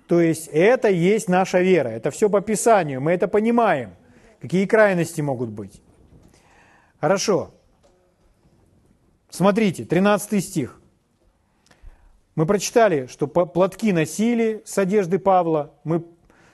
[0.06, 3.96] То есть это есть наша вера, это все по Писанию, мы это понимаем,
[4.40, 5.82] какие крайности могут быть.
[7.00, 7.50] Хорошо.
[9.32, 10.78] Смотрите, 13 стих.
[12.36, 15.72] Мы прочитали, что платки носили с одежды Павла.
[15.86, 16.04] Мы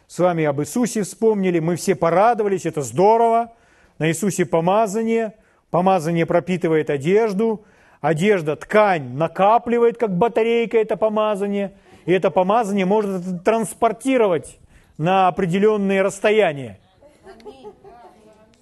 [0.06, 1.60] с вами об Иисусе вспомнили.
[1.60, 3.54] Мы все порадовались, это здорово.
[3.98, 5.34] На Иисусе помазание.
[5.72, 7.66] Помазание пропитывает одежду.
[8.00, 11.74] Одежда, ткань накапливает, как батарейка, это помазание.
[12.06, 14.60] И это помазание может транспортировать
[15.00, 16.80] на определенные расстояния.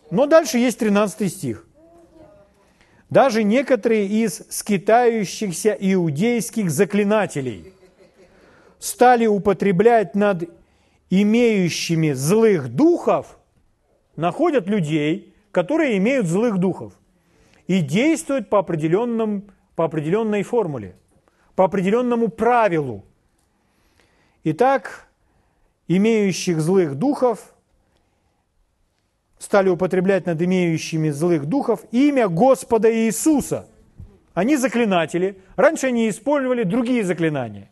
[0.09, 1.67] Но дальше есть 13 стих.
[3.09, 7.73] Даже некоторые из скитающихся иудейских заклинателей
[8.79, 10.49] стали употреблять над
[11.09, 13.37] имеющими злых духов,
[14.15, 16.93] находят людей, которые имеют злых духов,
[17.67, 20.95] и действуют по, определенным, по определенной формуле,
[21.55, 23.05] по определенному правилу.
[24.43, 25.07] Итак,
[25.87, 27.54] имеющих злых духов
[29.37, 33.67] стали употреблять над имеющими злых духов имя Господа Иисуса.
[34.33, 35.37] Они заклинатели.
[35.55, 37.69] Раньше они использовали другие заклинания.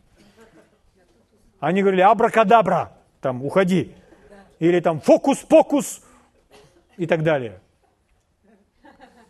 [1.60, 3.94] Они говорили абракадабра, там, уходи.
[4.58, 6.02] Или там фокус-покус
[6.96, 7.60] и так далее.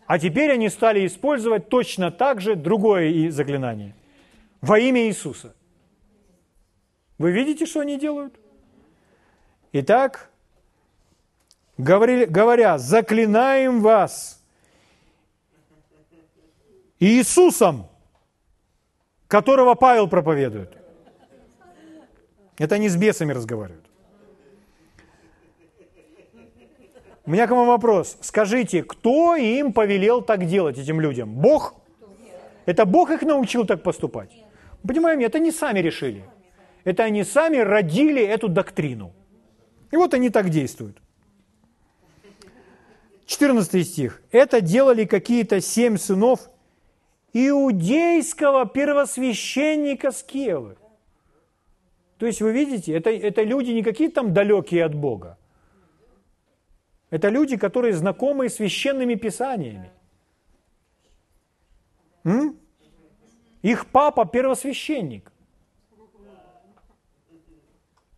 [0.07, 3.94] А теперь они стали использовать точно так же другое заклинание.
[4.61, 5.55] Во имя Иисуса.
[7.18, 8.38] Вы видите, что они делают?
[9.73, 10.31] Итак,
[11.78, 14.42] говоря, заклинаем вас
[17.00, 17.88] Иисусом,
[19.28, 20.76] которого Павел проповедует.
[22.58, 23.84] Это они с бесами разговаривают.
[27.26, 28.18] У меня к вам вопрос.
[28.20, 31.34] Скажите, кто им повелел так делать, этим людям?
[31.34, 31.74] Бог?
[32.66, 34.30] Это Бог их научил так поступать?
[34.87, 36.24] Понимаем, это не сами решили.
[36.84, 39.12] Это они сами родили эту доктрину.
[39.90, 40.98] И вот они так действуют.
[43.26, 44.22] 14 стих.
[44.30, 46.50] Это делали какие-то семь сынов
[47.32, 50.76] иудейского первосвященника Скевы.
[52.18, 55.38] То есть вы видите, это, это люди не какие-то там далекие от Бога.
[57.10, 59.90] Это люди, которые знакомы с священными писаниями.
[62.24, 62.58] М?
[63.62, 65.30] Их папа первосвященник.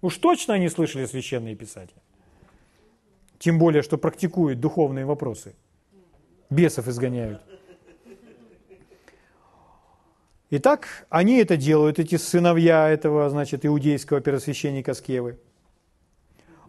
[0.03, 2.03] Уж точно они слышали священные писания.
[3.39, 5.55] Тем более, что практикуют духовные вопросы.
[6.51, 7.43] Бесов изгоняют.
[10.51, 15.39] Итак, они это делают, эти сыновья этого, значит, иудейского первосвященника Скевы.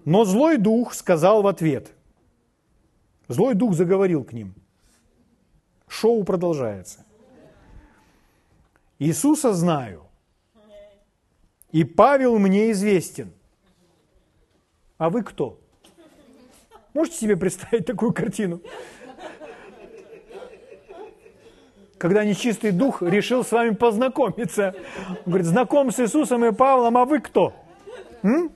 [0.03, 1.91] Но злой дух сказал в ответ.
[3.27, 4.55] Злой дух заговорил к ним.
[5.87, 7.05] Шоу продолжается.
[8.99, 10.07] Иисуса знаю,
[11.71, 13.31] и Павел мне известен.
[14.97, 15.59] А вы кто?
[16.97, 18.59] Можете себе представить такую картину?
[21.99, 24.73] Когда нечистый дух решил с вами познакомиться.
[25.07, 27.53] Он говорит, знаком с Иисусом и Павлом, а вы кто?
[28.23, 28.51] М?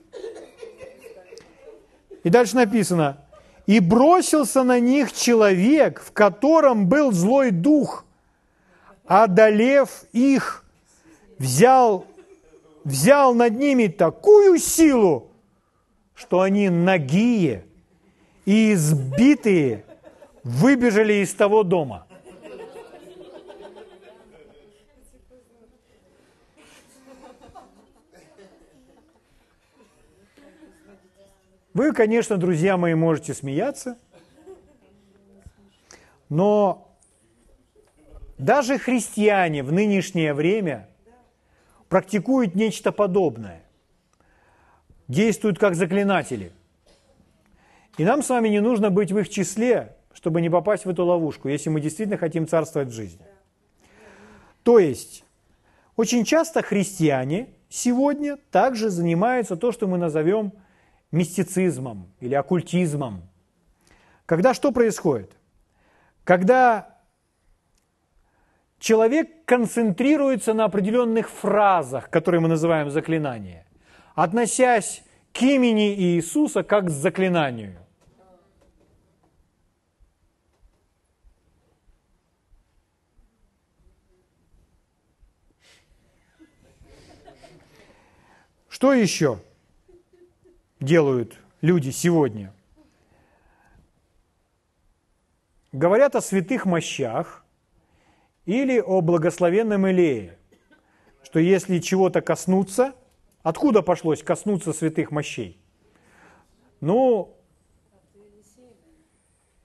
[2.24, 3.24] И дальше написано,
[3.68, 8.06] и бросился на них человек, в котором был злой дух,
[9.06, 10.66] одолев их,
[11.38, 12.08] взял,
[12.86, 15.30] взял над ними такую силу,
[16.16, 17.66] что они нагие
[18.46, 19.86] и избитые
[20.44, 22.08] выбежали из того дома.
[31.74, 33.98] Вы, конечно, друзья мои, можете смеяться,
[36.28, 36.98] но
[38.38, 40.90] даже христиане в нынешнее время
[41.88, 43.64] практикуют нечто подобное,
[45.08, 46.52] действуют как заклинатели–
[47.98, 51.06] и нам с вами не нужно быть в их числе, чтобы не попасть в эту
[51.06, 53.26] ловушку, если мы действительно хотим царствовать в жизни.
[54.64, 55.24] То есть,
[55.96, 60.54] очень часто христиане сегодня также занимаются то, что мы назовем
[61.12, 63.24] мистицизмом или оккультизмом.
[64.26, 65.32] Когда что происходит?
[66.24, 67.00] Когда
[68.80, 73.66] человек концентрируется на определенных фразах, которые мы называем заклинания,
[74.16, 75.04] относясь
[75.34, 77.78] к имени Иисуса как к заклинанию.
[88.82, 89.38] Что еще
[90.80, 92.52] делают люди сегодня?
[95.72, 97.46] Говорят о святых мощах
[98.48, 100.36] или о благословенном Илее,
[101.24, 102.96] что если чего-то коснуться,
[103.44, 105.62] откуда пошлось коснуться святых мощей?
[106.80, 107.38] Ну,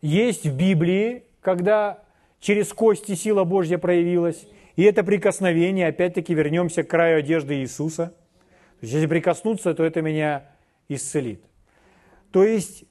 [0.03, 2.03] есть в Библии когда
[2.39, 4.47] через кости сила Божья проявилась.
[4.77, 8.13] И это прикосновение, опять-таки вернемся к краю одежды Иисуса.
[8.81, 10.51] То есть, если прикоснуться, то это меня
[10.89, 11.43] исцелит.
[12.31, 12.85] То есть,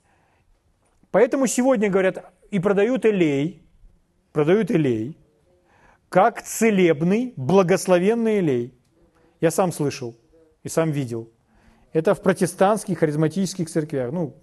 [1.11, 3.63] поэтому сегодня говорят, и продают элей,
[4.31, 5.17] продают элей,
[6.09, 8.73] как целебный, благословенный элей.
[9.41, 10.15] Я сам слышал
[10.63, 11.29] и сам видел.
[11.93, 14.11] Это в протестантских, харизматических церквях.
[14.11, 14.35] Ну,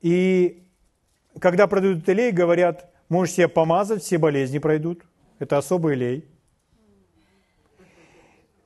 [0.00, 0.66] и
[1.40, 5.04] когда продают элей, говорят, можешь себе помазать, все болезни пройдут.
[5.38, 6.28] Это особый элей.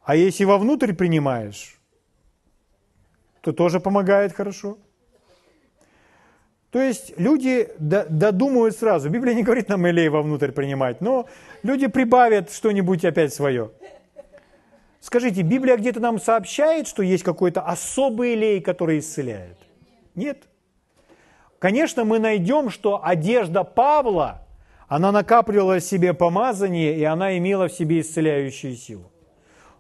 [0.05, 1.79] А если вовнутрь принимаешь,
[3.41, 4.79] то тоже помогает хорошо.
[6.71, 9.11] То есть люди додумывают сразу.
[9.11, 11.29] Библия не говорит нам элей вовнутрь принимать, но
[11.63, 13.71] люди прибавят что-нибудь опять свое.
[15.01, 19.59] Скажите, Библия где-то нам сообщает, что есть какой-то особый элей, который исцеляет?
[20.15, 20.49] Нет.
[21.59, 24.47] Конечно, мы найдем, что одежда Павла,
[24.89, 29.12] она накапливала в себе помазание, и она имела в себе исцеляющую силу.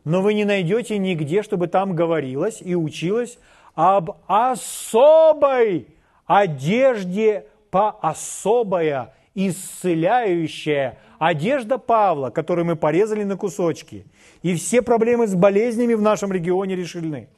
[0.05, 3.38] Но вы не найдете нигде, чтобы там говорилось и училось
[3.74, 5.86] об особой
[6.26, 14.05] одежде по особая, исцеляющая одежда Павла, которую мы порезали на кусочки.
[14.42, 17.28] И все проблемы с болезнями в нашем регионе решены.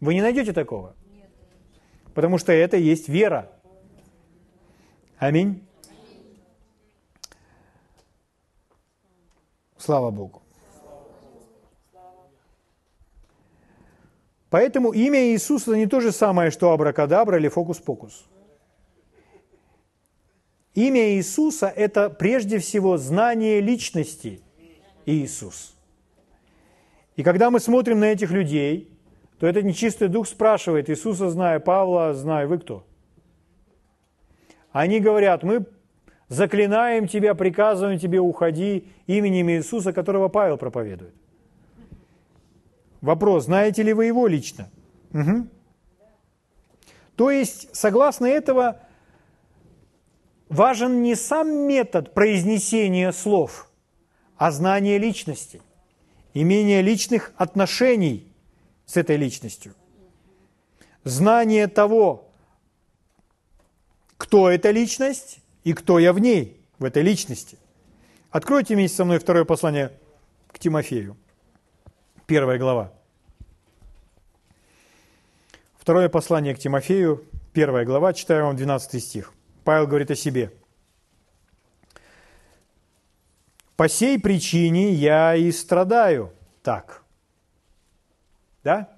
[0.00, 0.94] Вы не найдете такого
[2.18, 3.48] потому что это есть вера.
[5.18, 5.64] Аминь.
[9.76, 10.42] Слава Богу.
[14.50, 18.26] Поэтому имя Иисуса не то же самое, что абракадабра или фокус-покус.
[20.74, 24.40] Имя Иисуса– это прежде всего знание личности
[25.06, 25.74] Иисус.
[27.16, 28.88] И когда мы смотрим на этих людей,
[29.38, 32.84] то этот нечистый дух спрашивает, Иисуса знаю, Павла знаю, вы кто?
[34.70, 35.66] Они говорят, мы
[36.28, 41.14] заклинаем тебя, приказываем тебе, уходи именем Иисуса, которого Павел проповедует.
[43.00, 44.68] Вопрос, знаете ли вы его лично?
[45.12, 45.48] Угу.
[47.16, 48.80] То есть, согласно этого,
[50.48, 53.70] важен не сам метод произнесения слов,
[54.36, 55.60] а знание личности,
[56.34, 58.32] имение личных отношений
[58.86, 59.74] с этой личностью.
[61.04, 62.28] Знание того,
[64.16, 67.58] кто эта личность и кто я в ней, в этой личности.
[68.30, 69.92] Откройте вместе со мной второе послание
[70.48, 71.16] к Тимофею,
[72.28, 72.92] первая глава.
[75.78, 77.24] Второе послание к Тимофею,
[77.54, 79.32] первая глава, читаю вам 12 стих.
[79.64, 80.52] Павел говорит о себе.
[83.76, 87.02] «По сей причине я и страдаю так,
[88.62, 88.90] да?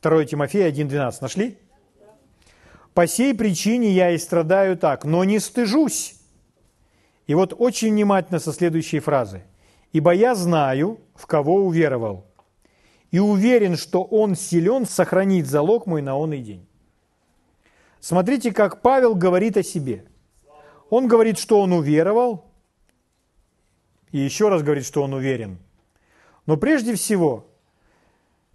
[0.00, 1.18] 2 Тимофея 1.12.
[1.20, 1.58] Нашли?
[2.94, 6.14] По сей причине я и страдаю так, но не стыжусь.
[7.26, 9.42] И вот очень внимательно со следующей фразы.
[9.92, 12.26] «Ибо я знаю, в кого уверовал,
[13.10, 16.66] и уверен, что он силен сохранить залог мой на он день».
[18.00, 20.04] Смотрите, как Павел говорит о себе.
[20.90, 22.44] Он говорит, что он уверовал,
[24.12, 25.58] и еще раз говорит, что он уверен.
[26.46, 27.48] Но прежде всего,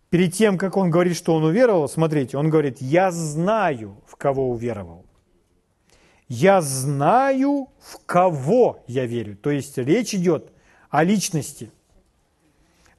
[0.09, 4.49] перед тем, как он говорит, что он уверовал, смотрите, он говорит, я знаю, в кого
[4.49, 5.05] уверовал.
[6.29, 9.35] Я знаю, в кого я верю.
[9.35, 10.53] То есть речь идет
[10.89, 11.71] о личности.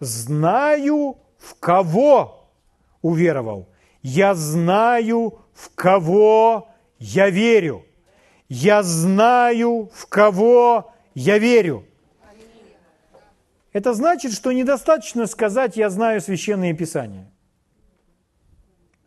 [0.02, 2.50] Знаю, в кого
[3.02, 3.68] уверовал.
[4.02, 7.86] Я знаю, в кого я верю.
[8.48, 11.86] Я знаю, в кого я верю.
[13.72, 17.30] Это значит, что недостаточно сказать «я знаю священные писания».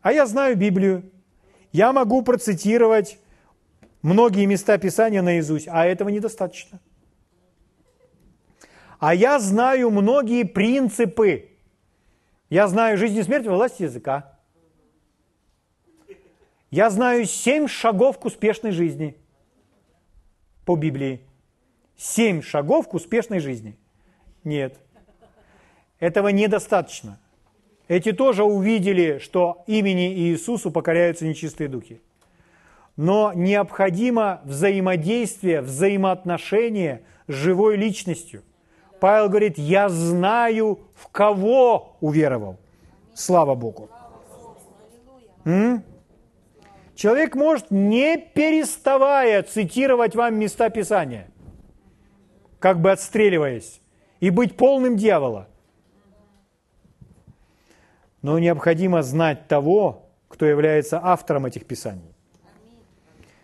[0.01, 1.11] А я знаю Библию.
[1.73, 3.19] Я могу процитировать
[4.01, 6.79] многие места Писания наизусть, а этого недостаточно.
[8.99, 11.49] А я знаю многие принципы.
[12.49, 14.39] Я знаю жизнь и смерть во власти языка.
[16.71, 19.17] Я знаю семь шагов к успешной жизни
[20.65, 21.21] по Библии.
[21.97, 23.77] Семь шагов к успешной жизни–
[24.45, 24.79] нет.
[25.99, 27.19] Этого недостаточно.
[27.87, 32.01] Эти тоже увидели, что имени Иисусу покоряются нечистые духи.
[32.95, 38.43] Но необходимо взаимодействие, взаимоотношение с живой личностью.
[38.99, 42.57] Павел говорит, я знаю, в кого уверовал.
[43.13, 43.89] Слава Богу.
[45.45, 45.83] М?
[46.95, 51.27] Человек может, не переставая, цитировать вам места Писания,
[52.59, 53.81] как бы отстреливаясь
[54.21, 55.47] и быть полным дьявола.
[58.21, 62.15] Но необходимо знать того, кто является автором этих писаний.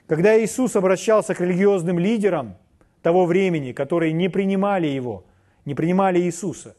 [0.07, 2.57] Когда Иисус обращался к религиозным лидерам
[3.01, 5.25] того времени, которые не принимали Его,
[5.65, 6.75] не принимали Иисуса,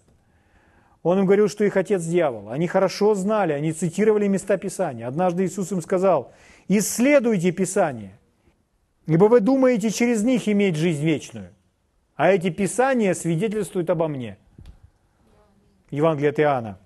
[1.02, 2.50] Он им говорил, что их отец дьявол.
[2.50, 5.08] Они хорошо знали, они цитировали места Писания.
[5.08, 6.32] Однажды Иисус им сказал,
[6.68, 8.18] исследуйте Писание,
[9.06, 11.50] ибо вы думаете через них иметь жизнь вечную,
[12.14, 14.36] а эти Писания свидетельствуют обо мне.
[15.90, 16.78] Евангелие от Иоанна,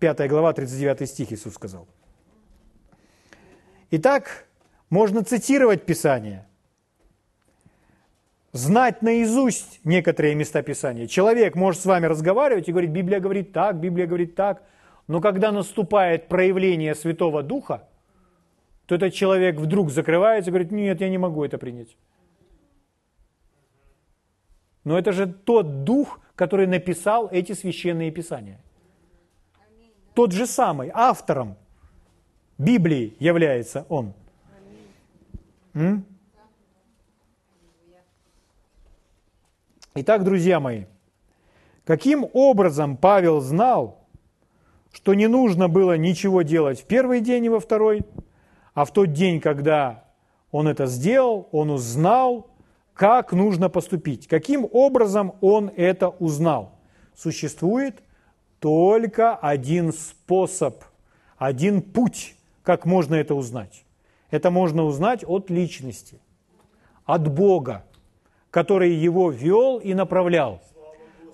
[0.00, 1.86] 5 глава, 39 стих Иисус сказал.
[3.92, 4.46] Итак,
[4.90, 6.46] можно цитировать Писание,
[8.56, 11.06] знать наизусть некоторые места Писания.
[11.06, 14.62] Человек может с вами разговаривать и говорить, Библия говорит так, Библия говорит так,
[15.06, 17.88] но когда наступает проявление Святого Духа,
[18.86, 21.96] то этот человек вдруг закрывается и говорит, нет, я не могу это принять.
[24.84, 28.60] Но это же тот Дух, который написал эти священные писания.
[30.14, 31.56] Тот же самый, автором
[32.58, 34.14] Библии является он.
[35.74, 36.04] М?
[39.98, 40.84] Итак, друзья мои,
[41.86, 44.04] каким образом Павел знал,
[44.92, 48.02] что не нужно было ничего делать в первый день и во второй,
[48.74, 50.04] а в тот день, когда
[50.50, 52.50] он это сделал, он узнал,
[52.92, 54.28] как нужно поступить.
[54.28, 56.78] Каким образом он это узнал?
[57.16, 58.02] Существует
[58.60, 60.84] только один способ,
[61.38, 63.86] один путь, как можно это узнать.
[64.30, 66.20] Это можно узнать от личности,
[67.06, 67.86] от Бога,
[68.56, 70.62] который его вел и направлял,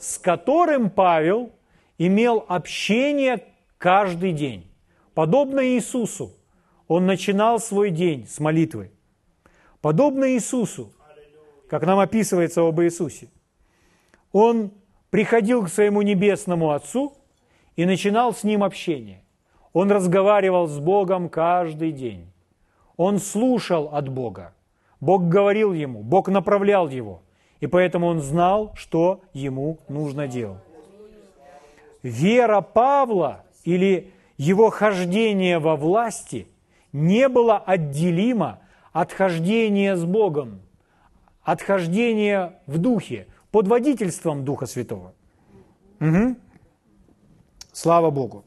[0.01, 1.53] с которым Павел
[1.97, 3.45] имел общение
[3.79, 4.67] каждый день.
[5.15, 6.33] Подобно Иисусу,
[6.89, 8.91] он начинал свой день с молитвы.
[9.81, 10.93] Подобно Иисусу,
[11.69, 13.29] как нам описывается об Иисусе.
[14.33, 14.73] Он
[15.11, 17.13] приходил к своему небесному Отцу
[17.77, 19.23] и начинал с ним общение.
[19.73, 22.33] Он разговаривал с Богом каждый день.
[22.97, 24.55] Он слушал от Бога.
[25.03, 27.23] Бог говорил ему, Бог направлял его.
[27.61, 30.63] И поэтому он знал, что ему нужно делать.
[32.03, 36.47] Вера Павла или его хождение во власти
[36.93, 38.61] не было отделимо
[38.93, 40.61] от хождения с Богом–
[41.43, 45.15] отхождение в духе, под водительством Духа Святого.
[46.01, 46.37] Угу.
[47.73, 48.45] Слава Богу.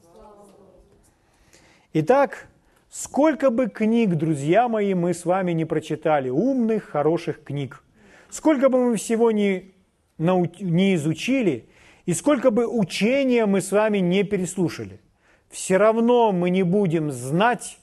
[1.93, 2.47] Итак,
[2.95, 7.83] сколько бы книг, друзья мои, мы с вами не прочитали, умных, хороших книг,
[8.29, 9.73] сколько бы мы всего не,
[10.17, 11.67] не изучили,
[12.05, 15.01] и сколько бы учения мы с вами не переслушали,
[15.49, 17.79] все равно мы не будем знать,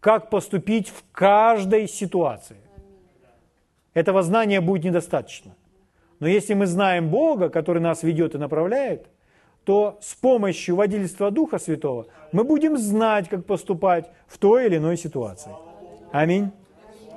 [0.00, 2.56] как поступить в каждой ситуации.
[3.92, 5.54] Этого знания будет недостаточно.
[6.18, 9.06] Но если мы знаем Бога, который нас ведет и направляет,
[9.68, 14.96] то с помощью водительства Духа Святого мы будем знать, как поступать в той или иной
[14.96, 15.52] ситуации.
[16.10, 16.52] Аминь.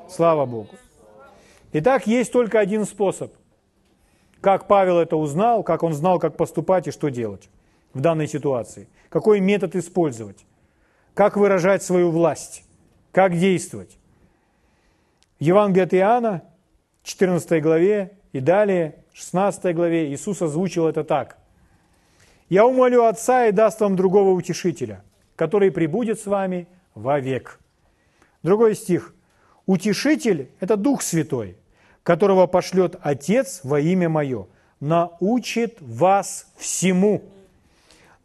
[0.10, 0.68] Слава Богу.
[1.72, 3.32] Итак, есть только один способ.
[4.41, 7.49] Как Павел это узнал, как он знал, как поступать и что делать
[7.93, 8.89] в данной ситуации.
[9.08, 10.45] Какой метод использовать.
[11.14, 12.66] Как выражать свою власть.
[13.14, 13.97] Как действовать.
[15.39, 16.41] Евангелие от Иоанна,
[17.04, 21.38] 14 главе и далее, 16 главе, Иисус озвучил это так.
[22.52, 25.06] «Я умолю Отца и даст вам другого утешителя,
[25.38, 27.62] который прибудет с вами вовек».
[28.43, 29.16] Другой стих.
[29.66, 31.56] «Утешитель– это Дух Святой,
[32.04, 34.47] которого пошлет Отец во имя Мое,
[34.82, 37.24] научит вас всему».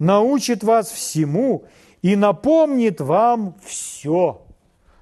[0.01, 1.65] Научит вас всему
[2.03, 4.43] и напомнит вам все,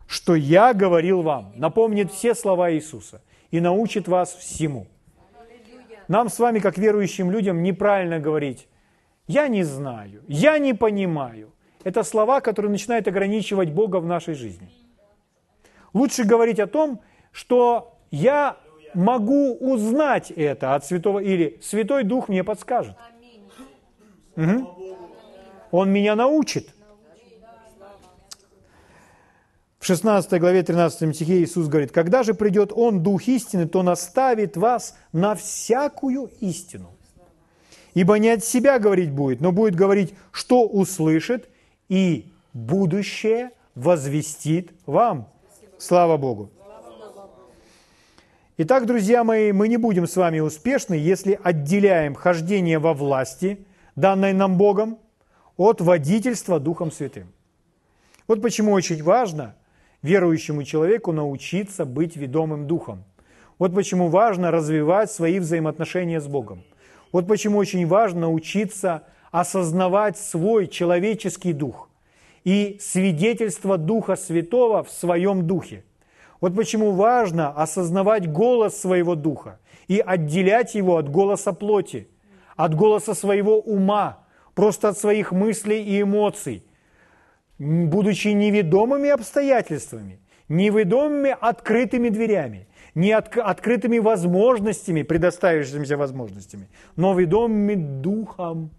[0.07, 1.53] что я говорил вам.
[1.57, 3.23] Напомнит все слова Иисуса–
[3.55, 4.89] и научит вас всему.
[6.09, 8.67] Нам с вами, как верующим людям, неправильно говорить
[9.27, 11.53] «я не знаю», «я не понимаю».
[11.85, 14.71] Это слова, которые начинают ограничивать Бога в нашей жизни.
[15.93, 17.01] Лучше говорить о том,
[17.31, 18.57] что я
[18.95, 22.97] могу узнать это от Святого, или Святой Дух мне подскажет.
[24.37, 24.97] Угу.
[25.71, 26.75] Он меня научит.
[29.79, 34.57] В 16 главе 13 стихе Иисус говорит, «Когда же придет Он, Дух истины, то наставит
[34.57, 36.97] вас на всякую истину.
[37.95, 41.49] Ибо не от себя говорить будет, но будет говорить, что услышит,
[41.89, 45.29] и будущее возвестит вам».
[45.79, 46.51] Слава Богу!
[48.57, 53.67] Итак, друзья мои, мы не будем с вами успешны, если отделяем хождение во власти,
[53.97, 54.99] данной нам Богом,
[55.57, 57.33] от водительства Духом Святым.
[58.27, 59.57] Вот почему очень важно–
[60.05, 63.05] верующему человеку научиться быть ведомым духом.
[63.59, 66.63] Вот почему важно развивать свои взаимоотношения с Богом.
[67.15, 71.89] Вот почему очень важно научиться осознавать свой человеческий дух
[72.43, 75.85] и свидетельство Духа Святого в своем духе.
[76.41, 82.09] Вот почему важно осознавать голос своего духа и отделять его от голоса плоти,
[82.57, 84.19] от голоса своего ума,
[84.57, 86.65] просто от своих мыслей и эмоций,
[87.61, 98.71] будучи неведомыми обстоятельствами, неведомыми открытыми дверями, не от, открытыми возможностями, предоставившимися возможностями, но ведомыми Духом,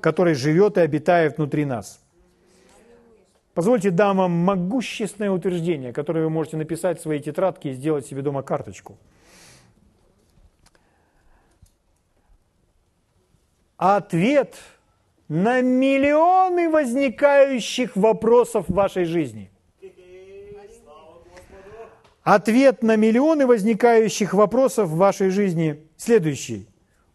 [0.00, 2.00] который живет и обитает внутри нас.
[3.54, 8.22] Позвольте дам вам могущественное утверждение, которое вы можете написать в своей тетрадке и сделать себе
[8.22, 8.96] дома карточку.
[13.76, 14.54] Ответ
[15.28, 19.50] на миллионы возникающих вопросов в вашей жизни.
[22.22, 26.68] Ответ на миллионы возникающих вопросов в вашей жизни следующий.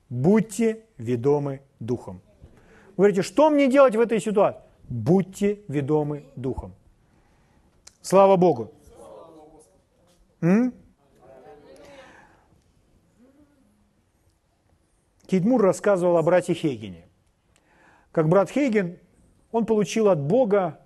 [0.10, 2.22] Будьте ведомы Духом.
[2.95, 4.64] Вы говорите, что мне делать в этой ситуации?
[4.89, 6.74] будьте ведомы Духом.
[8.01, 8.72] Слава Богу.
[10.41, 10.74] М?
[15.26, 17.08] Кейтмур рассказывал о брате Хейгене.
[18.12, 18.99] Как брат Хейген,
[19.51, 20.80] он получил от Бога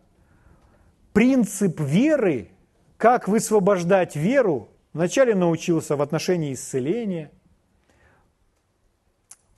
[1.11, 2.51] принцип веры,
[2.97, 4.69] как высвобождать веру.
[4.93, 7.31] Вначале научился в отношении исцеления,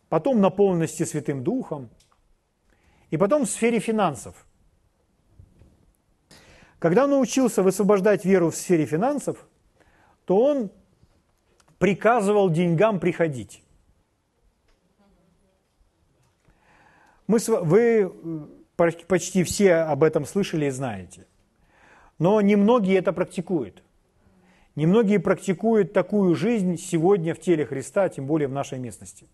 [0.10, 1.90] потом наполненности Святым Духом–
[3.10, 4.46] и потом в сфере финансов.
[6.78, 9.48] Когда он научился высвобождать веру в сфере финансов,
[10.26, 10.72] то он
[11.78, 13.64] приказывал деньгам приходить.
[17.28, 18.12] Мы, вы
[18.78, 21.28] э, почти все об этом слышали и знаете.
[22.20, 23.82] Но немногие это практикуют.
[24.76, 29.26] Немногие практикуют такую жизнь сегодня в теле Христа, тем более в нашей местности.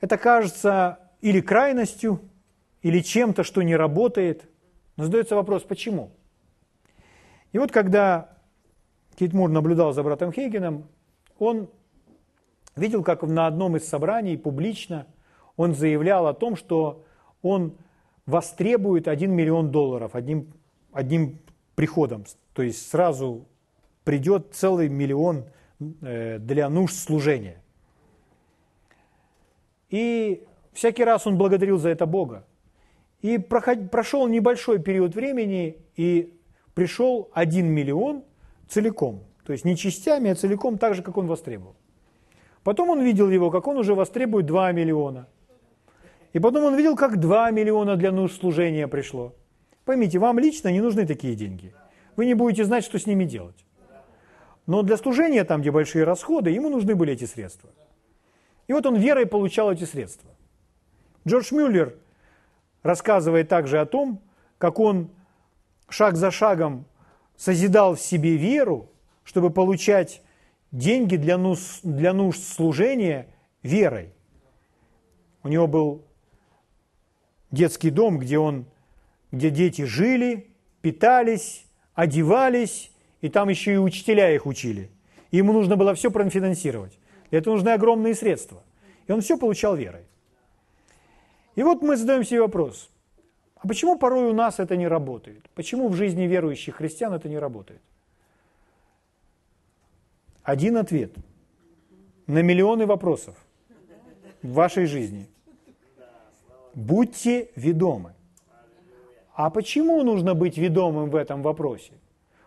[0.00, 2.20] Это кажется или крайностью,
[2.82, 4.48] или чем-то, что не работает.
[4.96, 6.10] Но задается вопрос, почему?
[7.52, 8.36] И вот когда
[9.16, 10.88] Кит Мур наблюдал за братом Хейгеном,
[11.38, 11.68] он
[12.76, 15.06] видел, как на одном из собраний публично
[15.56, 17.04] он заявлял о том, что
[17.42, 17.76] он
[18.26, 20.52] востребует 1 миллион долларов одним,
[20.92, 21.38] одним
[21.74, 22.24] приходом.
[22.54, 23.46] То есть сразу
[24.04, 25.46] придет целый миллион
[26.00, 27.62] э, для нужд служения.
[29.90, 32.46] И Всякий раз он благодарил за это Бога.
[33.20, 36.34] И прошел небольшой период времени, и
[36.74, 38.24] пришел один миллион
[38.68, 39.24] целиком.
[39.44, 41.76] То есть не частями, а целиком, так же, как он востребовал.
[42.64, 45.28] Потом он видел его, как он уже востребует 2 миллиона.
[46.32, 49.34] И потом он видел, как 2 миллиона для нужд служения пришло.
[49.84, 51.74] Поймите, вам лично не нужны такие деньги.
[52.16, 53.64] Вы не будете знать, что с ними делать.
[54.66, 57.70] Но для служения, там, где большие расходы, ему нужны были эти средства.
[58.68, 60.30] И вот он верой получал эти средства.
[61.26, 61.96] Джордж Мюллер
[62.82, 64.22] рассказывает также о том,
[64.58, 65.10] как он
[65.88, 66.86] шаг за шагом
[67.36, 68.90] созидал в себе веру,
[69.24, 70.22] чтобы получать
[70.70, 73.28] деньги для нужд, для нужд служения
[73.62, 74.14] верой.
[75.42, 76.04] У него был
[77.52, 78.64] детский дом, где, он,
[79.30, 80.48] где дети жили,
[80.80, 82.90] питались, одевались,
[83.20, 84.90] и там еще и учителя их учили.
[85.30, 86.98] И ему нужно было все профинансировать.
[87.30, 88.62] Для этого нужны огромные средства.
[89.06, 90.04] И он все получал верой.
[91.54, 92.90] И вот мы задаем себе вопрос,
[93.56, 95.48] а почему порой у нас это не работает?
[95.54, 97.80] Почему в жизни верующих христиан это не работает?
[100.42, 101.12] Один ответ
[102.26, 103.36] на миллионы вопросов
[104.42, 105.28] в вашей жизни.
[106.74, 108.14] Будьте ведомы.
[109.34, 111.92] А почему нужно быть ведомым в этом вопросе?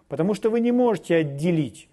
[0.07, 1.89] Потому что вы не можете отделить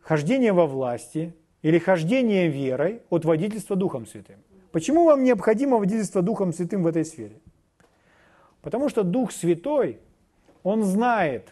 [0.00, 4.40] хождение во власти или хождение верой от водительства Духом Святым.
[4.72, 7.40] Почему вам необходимо водительство Духом Святым в этой сфере?
[8.62, 9.98] Потому что Дух Святой,
[10.62, 11.48] Он знает,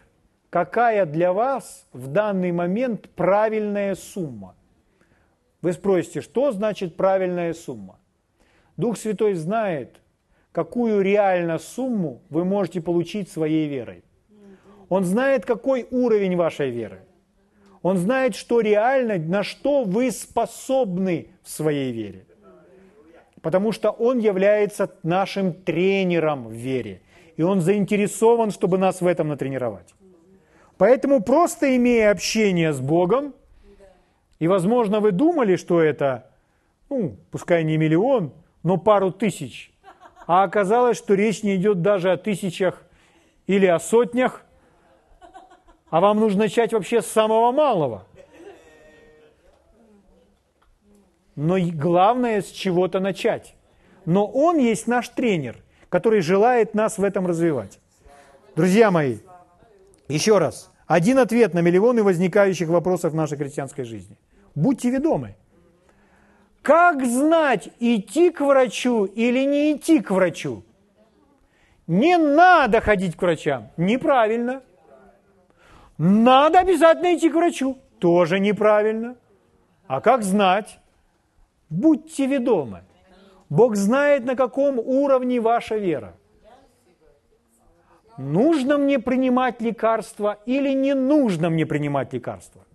[0.51, 4.55] какая для вас в данный момент правильная сумма.
[5.63, 7.98] Вы спросите, что значит правильная сумма?
[8.79, 10.01] Дух Святой знает,
[10.53, 14.03] какую реально сумму вы можете получить своей верой.
[14.89, 17.01] Он знает, какой уровень вашей веры.
[17.83, 22.25] Он знает, что реально, на что вы способны в своей вере
[23.43, 27.01] потому что Он является нашим тренером в вере.
[27.37, 29.95] И Он заинтересован, чтобы нас в этом натренировать.
[30.77, 33.35] Поэтому просто имея общение с Богом,
[34.39, 36.31] и, возможно, вы думали, что это,
[36.91, 38.33] ну, пускай не миллион,
[38.63, 39.73] но пару тысяч,
[40.27, 42.83] а оказалось, что речь не идет даже о тысячах
[43.47, 44.45] или о сотнях,
[45.91, 48.05] а вам нужно начать вообще с самого малого.
[51.39, 53.55] но главное с чего-то начать.
[54.05, 57.79] Но Он есть наш тренер, который желает нас в этом развивать.
[58.57, 59.19] Друзья мои,
[60.09, 60.73] Еще раз.
[60.89, 64.19] Один ответ на миллионы возникающих вопросов в нашей христианской жизни.
[64.57, 65.37] Будьте ведомы.
[66.69, 70.63] Как знать, идти к врачу или не идти к врачу?
[71.87, 73.71] Не надо ходить к врачам.
[73.79, 74.61] Неправильно.
[75.97, 77.79] Надо обязательно идти к врачу.
[77.99, 79.17] Тоже неправильно.
[79.87, 80.79] А как знать?
[81.71, 82.83] Будьте ведомы.
[83.49, 86.13] Бог знает, на каком уровне ваша вера.
[88.19, 92.68] Нужно мне принимать лекарства или не нужно мне принимать лекарства?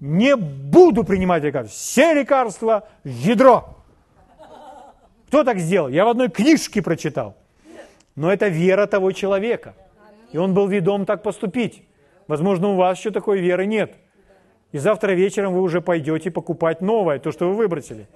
[0.00, 1.76] Не буду принимать лекарства.
[1.76, 3.76] Все лекарства в ведро.
[5.28, 5.88] Кто так сделал?
[5.88, 7.36] Я в одной книжке прочитал.
[8.14, 9.74] Но это вера того человека.
[10.32, 11.82] И он был ведом так поступить.
[12.26, 13.94] Возможно, у вас еще такой веры нет.
[14.72, 18.08] И завтра вечером вы уже пойдете покупать новое, то, что вы выбросили.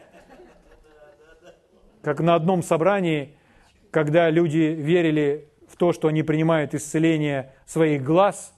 [2.02, 3.34] Как на одном собрании,
[3.90, 8.52] когда люди верили в то, что они принимают исцеление своих глаз,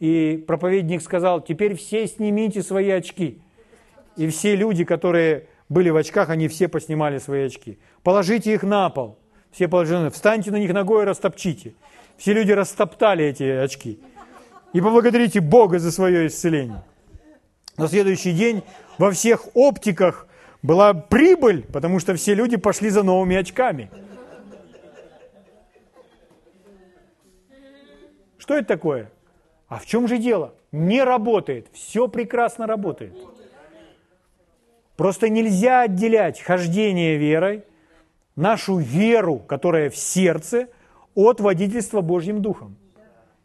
[0.00, 3.40] и проповедник сказал, теперь все снимите свои очки.
[4.16, 7.78] И все люди, которые были в очках, они все поснимали свои очки.
[8.02, 9.18] Положите их на пол.
[9.50, 11.74] Все положили, встаньте на них ногой и растопчите.
[12.16, 14.00] Все люди растоптали эти очки.
[14.72, 16.82] И поблагодарите Бога за свое исцеление.
[17.76, 18.62] На следующий день
[18.98, 20.26] во всех оптиках
[20.62, 23.90] была прибыль, потому что все люди пошли за новыми очками.
[28.38, 29.10] Что это такое?
[29.68, 30.54] А в чем же дело?
[30.72, 31.68] Не работает.
[31.72, 33.14] Все прекрасно работает.
[34.96, 37.62] Просто нельзя отделять хождение верой,
[38.34, 40.68] нашу веру, которая в сердце,
[41.14, 42.76] от водительства Божьим Духом.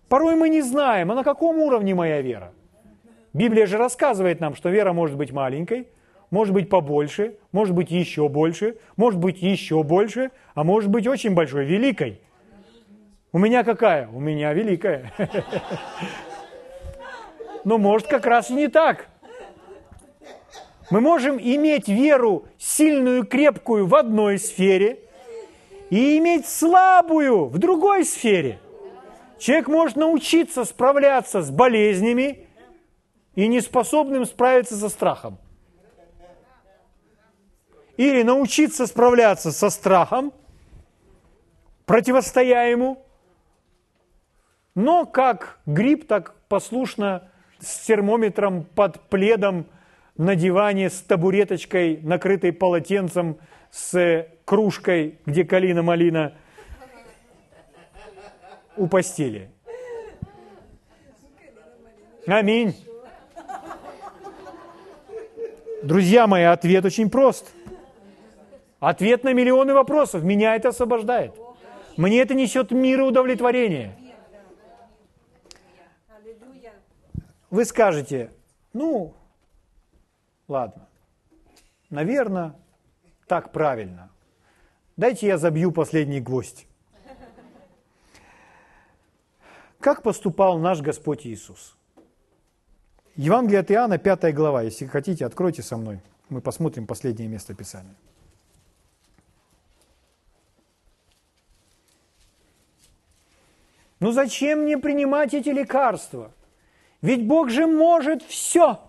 [0.08, 2.54] Порой мы не знаем, а на каком уровне моя вера.
[3.34, 5.88] Библия же рассказывает нам, что вера может быть маленькой,
[6.30, 11.34] может быть побольше, может быть еще больше, может быть еще больше, а может быть очень
[11.34, 12.20] большой, великой.
[13.34, 14.08] У меня какая?
[14.10, 15.12] У меня великая.
[17.64, 19.08] Но может как раз и не так.
[20.92, 25.00] Мы можем иметь веру сильную, крепкую в одной сфере
[25.90, 28.60] и иметь слабую в другой сфере.
[29.40, 32.48] Человек может научиться справляться с болезнями
[33.34, 35.40] и неспособным справиться со страхом.
[37.98, 40.34] Или научиться справляться со страхом,
[41.86, 43.03] противостоя ему,
[44.76, 49.66] но как гриб, так послушно с термометром под пледом
[50.18, 53.38] на диване с табуреточкой, накрытой полотенцем,
[53.72, 56.34] с кружкой, где калина-малина
[58.78, 59.50] у постели.
[62.28, 62.76] Аминь.
[65.82, 67.52] Друзья мои, ответ очень прост.
[68.80, 70.24] Ответ на миллионы вопросов.
[70.24, 71.34] Меня это освобождает.
[71.98, 73.96] Мне это несет мир и удовлетворение.
[77.54, 78.32] Вы скажете,
[78.74, 79.14] ну,
[80.48, 80.88] ладно,
[81.92, 82.56] наверное,
[83.28, 84.10] так правильно.
[84.98, 86.66] Дайте я забью последний гвоздь.
[89.80, 91.78] Как поступал наш Господь Иисус?
[93.16, 94.64] Евангелие от Иоанна, 5 глава.
[94.64, 96.00] Если хотите, откройте со мной.
[96.30, 97.94] Мы посмотрим последнее место Писания.
[104.00, 106.32] Ну зачем мне принимать эти лекарства?
[107.04, 108.80] Ведь Бог же может все.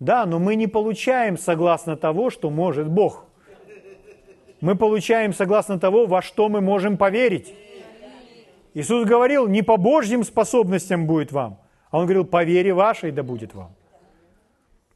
[0.00, 3.26] Да, но мы не получаем согласно того, что может Бог.
[4.60, 7.54] Мы получаем согласно того, во что мы можем поверить.
[8.74, 11.60] Иисус говорил, не по Божьим способностям будет вам,
[11.92, 13.72] а Он говорил, по вере вашей да будет вам.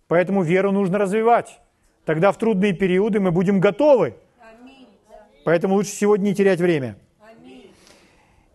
[0.08, 1.60] Поэтому веру нужно развивать.
[2.04, 4.16] Тогда в трудные периоды мы будем готовы.
[5.44, 6.96] Поэтому лучше сегодня не терять время.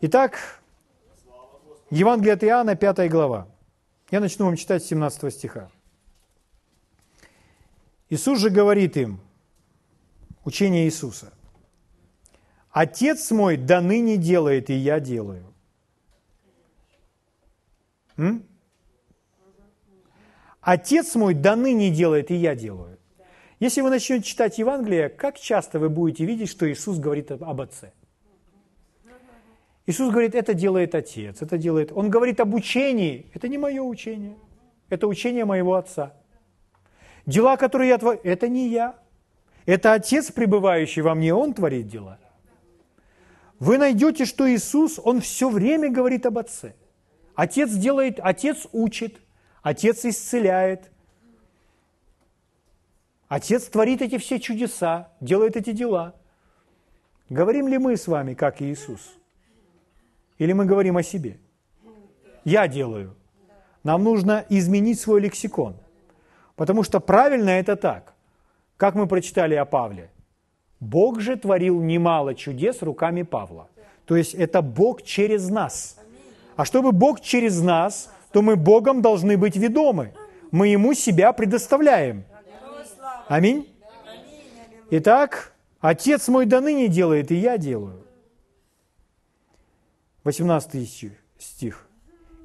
[0.02, 0.62] Итак,
[1.90, 3.48] Евангелие от Иоанна, 5 глава.
[4.12, 5.70] Я начну вам читать с 17 стиха.
[8.10, 9.20] Иисус же говорит им,
[10.44, 11.34] учение Иисуса,
[12.72, 15.54] «Отец мой до ныне делает, и я делаю».
[18.18, 18.46] М?
[20.62, 22.98] Отец мой до ныне делает, и я делаю.
[23.60, 27.94] Если вы начнете читать Евангелие, как часто вы будете видеть, что Иисус говорит об Отце?
[29.88, 31.94] Иисус говорит, это делает Отец, это делает...
[31.94, 33.32] Он говорит об учении.
[33.34, 34.36] Это не мое учение,
[34.90, 36.14] это учение моего Отца.
[37.26, 39.00] Дела, которые я творю, это не я.
[39.66, 42.20] Это Отец, пребывающий во мне, Он творит дела.
[43.60, 46.76] Вы найдете, что Иисус, Он все время говорит об Отце.
[47.36, 49.22] Отец делает, Отец учит,
[49.62, 50.92] Отец исцеляет,
[53.30, 56.16] Отец творит эти все чудеса, делает эти дела.
[57.30, 59.18] Говорим ли мы с вами, как Иисус?
[60.38, 61.38] Или мы говорим о себе?
[62.48, 63.14] я делаю.
[63.84, 65.76] Нам нужно изменить свой лексикон.
[66.56, 68.14] Потому что правильно это так.
[68.78, 70.10] Как мы прочитали о Павле.
[70.80, 73.68] Бог же творил немало чудес руками Павла.
[74.06, 75.98] То есть это Бог через нас.
[76.56, 80.14] А чтобы Бог через нас, то мы Богом должны быть ведомы.
[80.52, 82.24] Мы Ему себя предоставляем.
[83.28, 83.68] Аминь.
[84.90, 88.07] Итак, Отец мой до ныне делает, и я делаю.
[90.28, 91.88] 18 стих.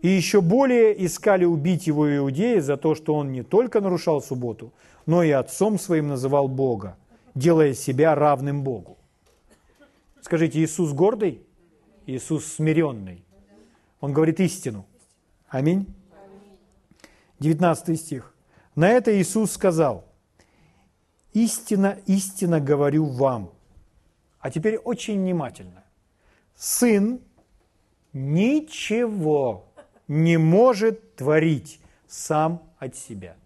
[0.02, 4.72] И еще более искали убить его иудеи за то, что он не только нарушал субботу,
[5.04, 6.96] но и отцом своим называл Бога,
[7.34, 8.98] делая себя равным Богу.
[10.20, 11.42] Скажите, Иисус гордый?
[12.06, 13.24] Иисус смиренный.
[14.00, 14.86] Он говорит истину.
[15.48, 15.86] Аминь.
[17.40, 18.32] 19 стих.
[18.76, 20.04] На это Иисус сказал,
[21.32, 23.50] «Истина, истина говорю вам».
[24.38, 25.82] А теперь очень внимательно.
[26.54, 27.20] Сын
[28.12, 29.66] ничего
[30.08, 33.36] не может творить сам от себя.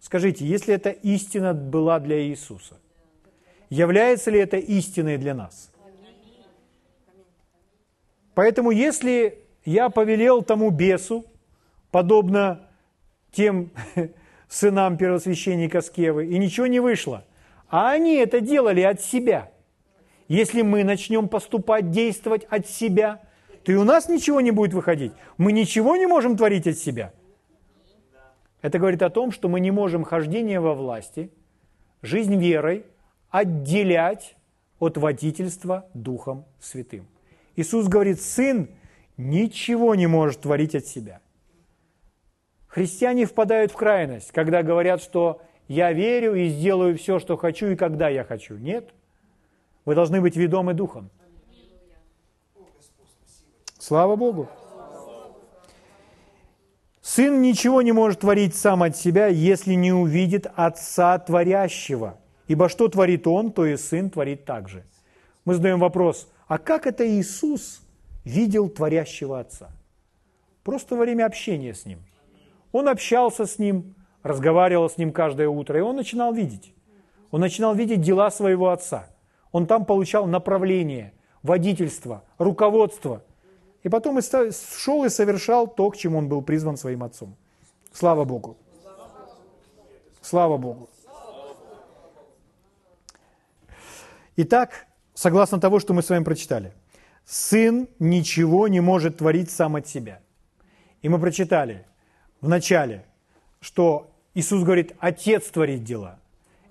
[0.00, 2.78] Скажите, если эта истина была для Иисуса,
[3.68, 5.70] является ли это истиной для нас?
[8.34, 11.24] Поэтому если я повелел тому бесу,
[11.90, 12.68] подобно
[13.32, 13.70] тем
[14.48, 17.24] сынам первосвященника Скевы, и ничего не вышло,
[17.68, 19.50] а они это делали от себя.
[20.28, 23.20] Если мы начнем поступать, действовать от себя,
[23.64, 25.12] то и у нас ничего не будет выходить.
[25.36, 27.12] Мы ничего не можем творить от себя.
[28.62, 31.30] Это говорит о том, что мы не можем хождение во власти,
[32.02, 32.84] жизнь верой
[33.30, 34.36] отделять
[34.78, 37.06] от водительства Духом Святым.
[37.56, 38.68] Иисус говорит, Сын
[39.16, 41.20] ничего не может творить от себя.
[42.66, 47.76] Христиане впадают в крайность, когда говорят, что я верю и сделаю все, что хочу и
[47.76, 48.56] когда я хочу.
[48.56, 48.90] Нет.
[49.84, 51.10] Вы должны быть ведомы Духом.
[53.80, 54.46] Слава Богу.
[57.00, 62.18] Сын ничего не может творить сам от себя, если не увидит Отца Творящего.
[62.46, 64.84] Ибо что творит Он, то и Сын творит также.
[65.46, 67.80] Мы задаем вопрос, а как это Иисус
[68.22, 69.70] видел Творящего Отца?
[70.62, 72.00] Просто во время общения с Ним.
[72.72, 76.74] Он общался с Ним, разговаривал с Ним каждое утро, и он начинал видеть.
[77.30, 79.06] Он начинал видеть дела своего Отца.
[79.52, 83.24] Он там получал направление, водительство, руководство–
[83.82, 87.34] и потом и шел и совершал то, к чему он был призван своим отцом.
[87.92, 88.56] Слава Богу.
[90.22, 90.88] Слава Богу.
[94.36, 96.72] Итак, согласно того, что мы с вами прочитали,
[97.24, 100.20] сын ничего не может творить сам от себя.
[101.02, 101.86] И мы прочитали
[102.40, 103.04] в начале,
[103.60, 106.18] что Иисус говорит, Отец творит дела.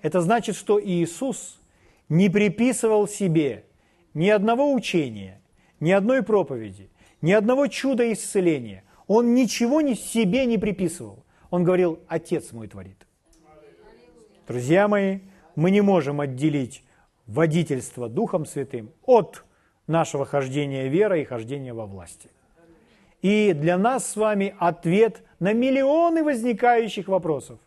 [0.01, 1.59] Это значит, что Иисус
[2.07, 3.65] не приписывал себе
[4.13, 5.41] ни одного учения,
[5.79, 6.89] ни одной проповеди,
[7.21, 8.83] ни одного чуда исцеления.
[9.07, 11.25] Он ничего ни себе не приписывал.
[11.49, 13.07] Он говорил, Отец мой творит.
[14.47, 15.19] Друзья мои,
[15.55, 16.83] мы не можем отделить
[17.27, 19.43] водительство Духом Святым от
[19.87, 22.29] нашего хождения верой и хождения во власти.
[23.21, 27.59] И для нас с вами ответ на миллионы возникающих вопросов.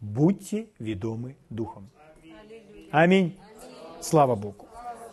[0.00, 1.90] Будьте ведомы Духом.
[2.90, 3.38] Аминь.
[4.00, 4.66] Слава Богу.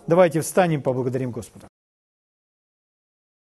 [0.08, 1.73] Давайте встанем, поблагодарим Господа.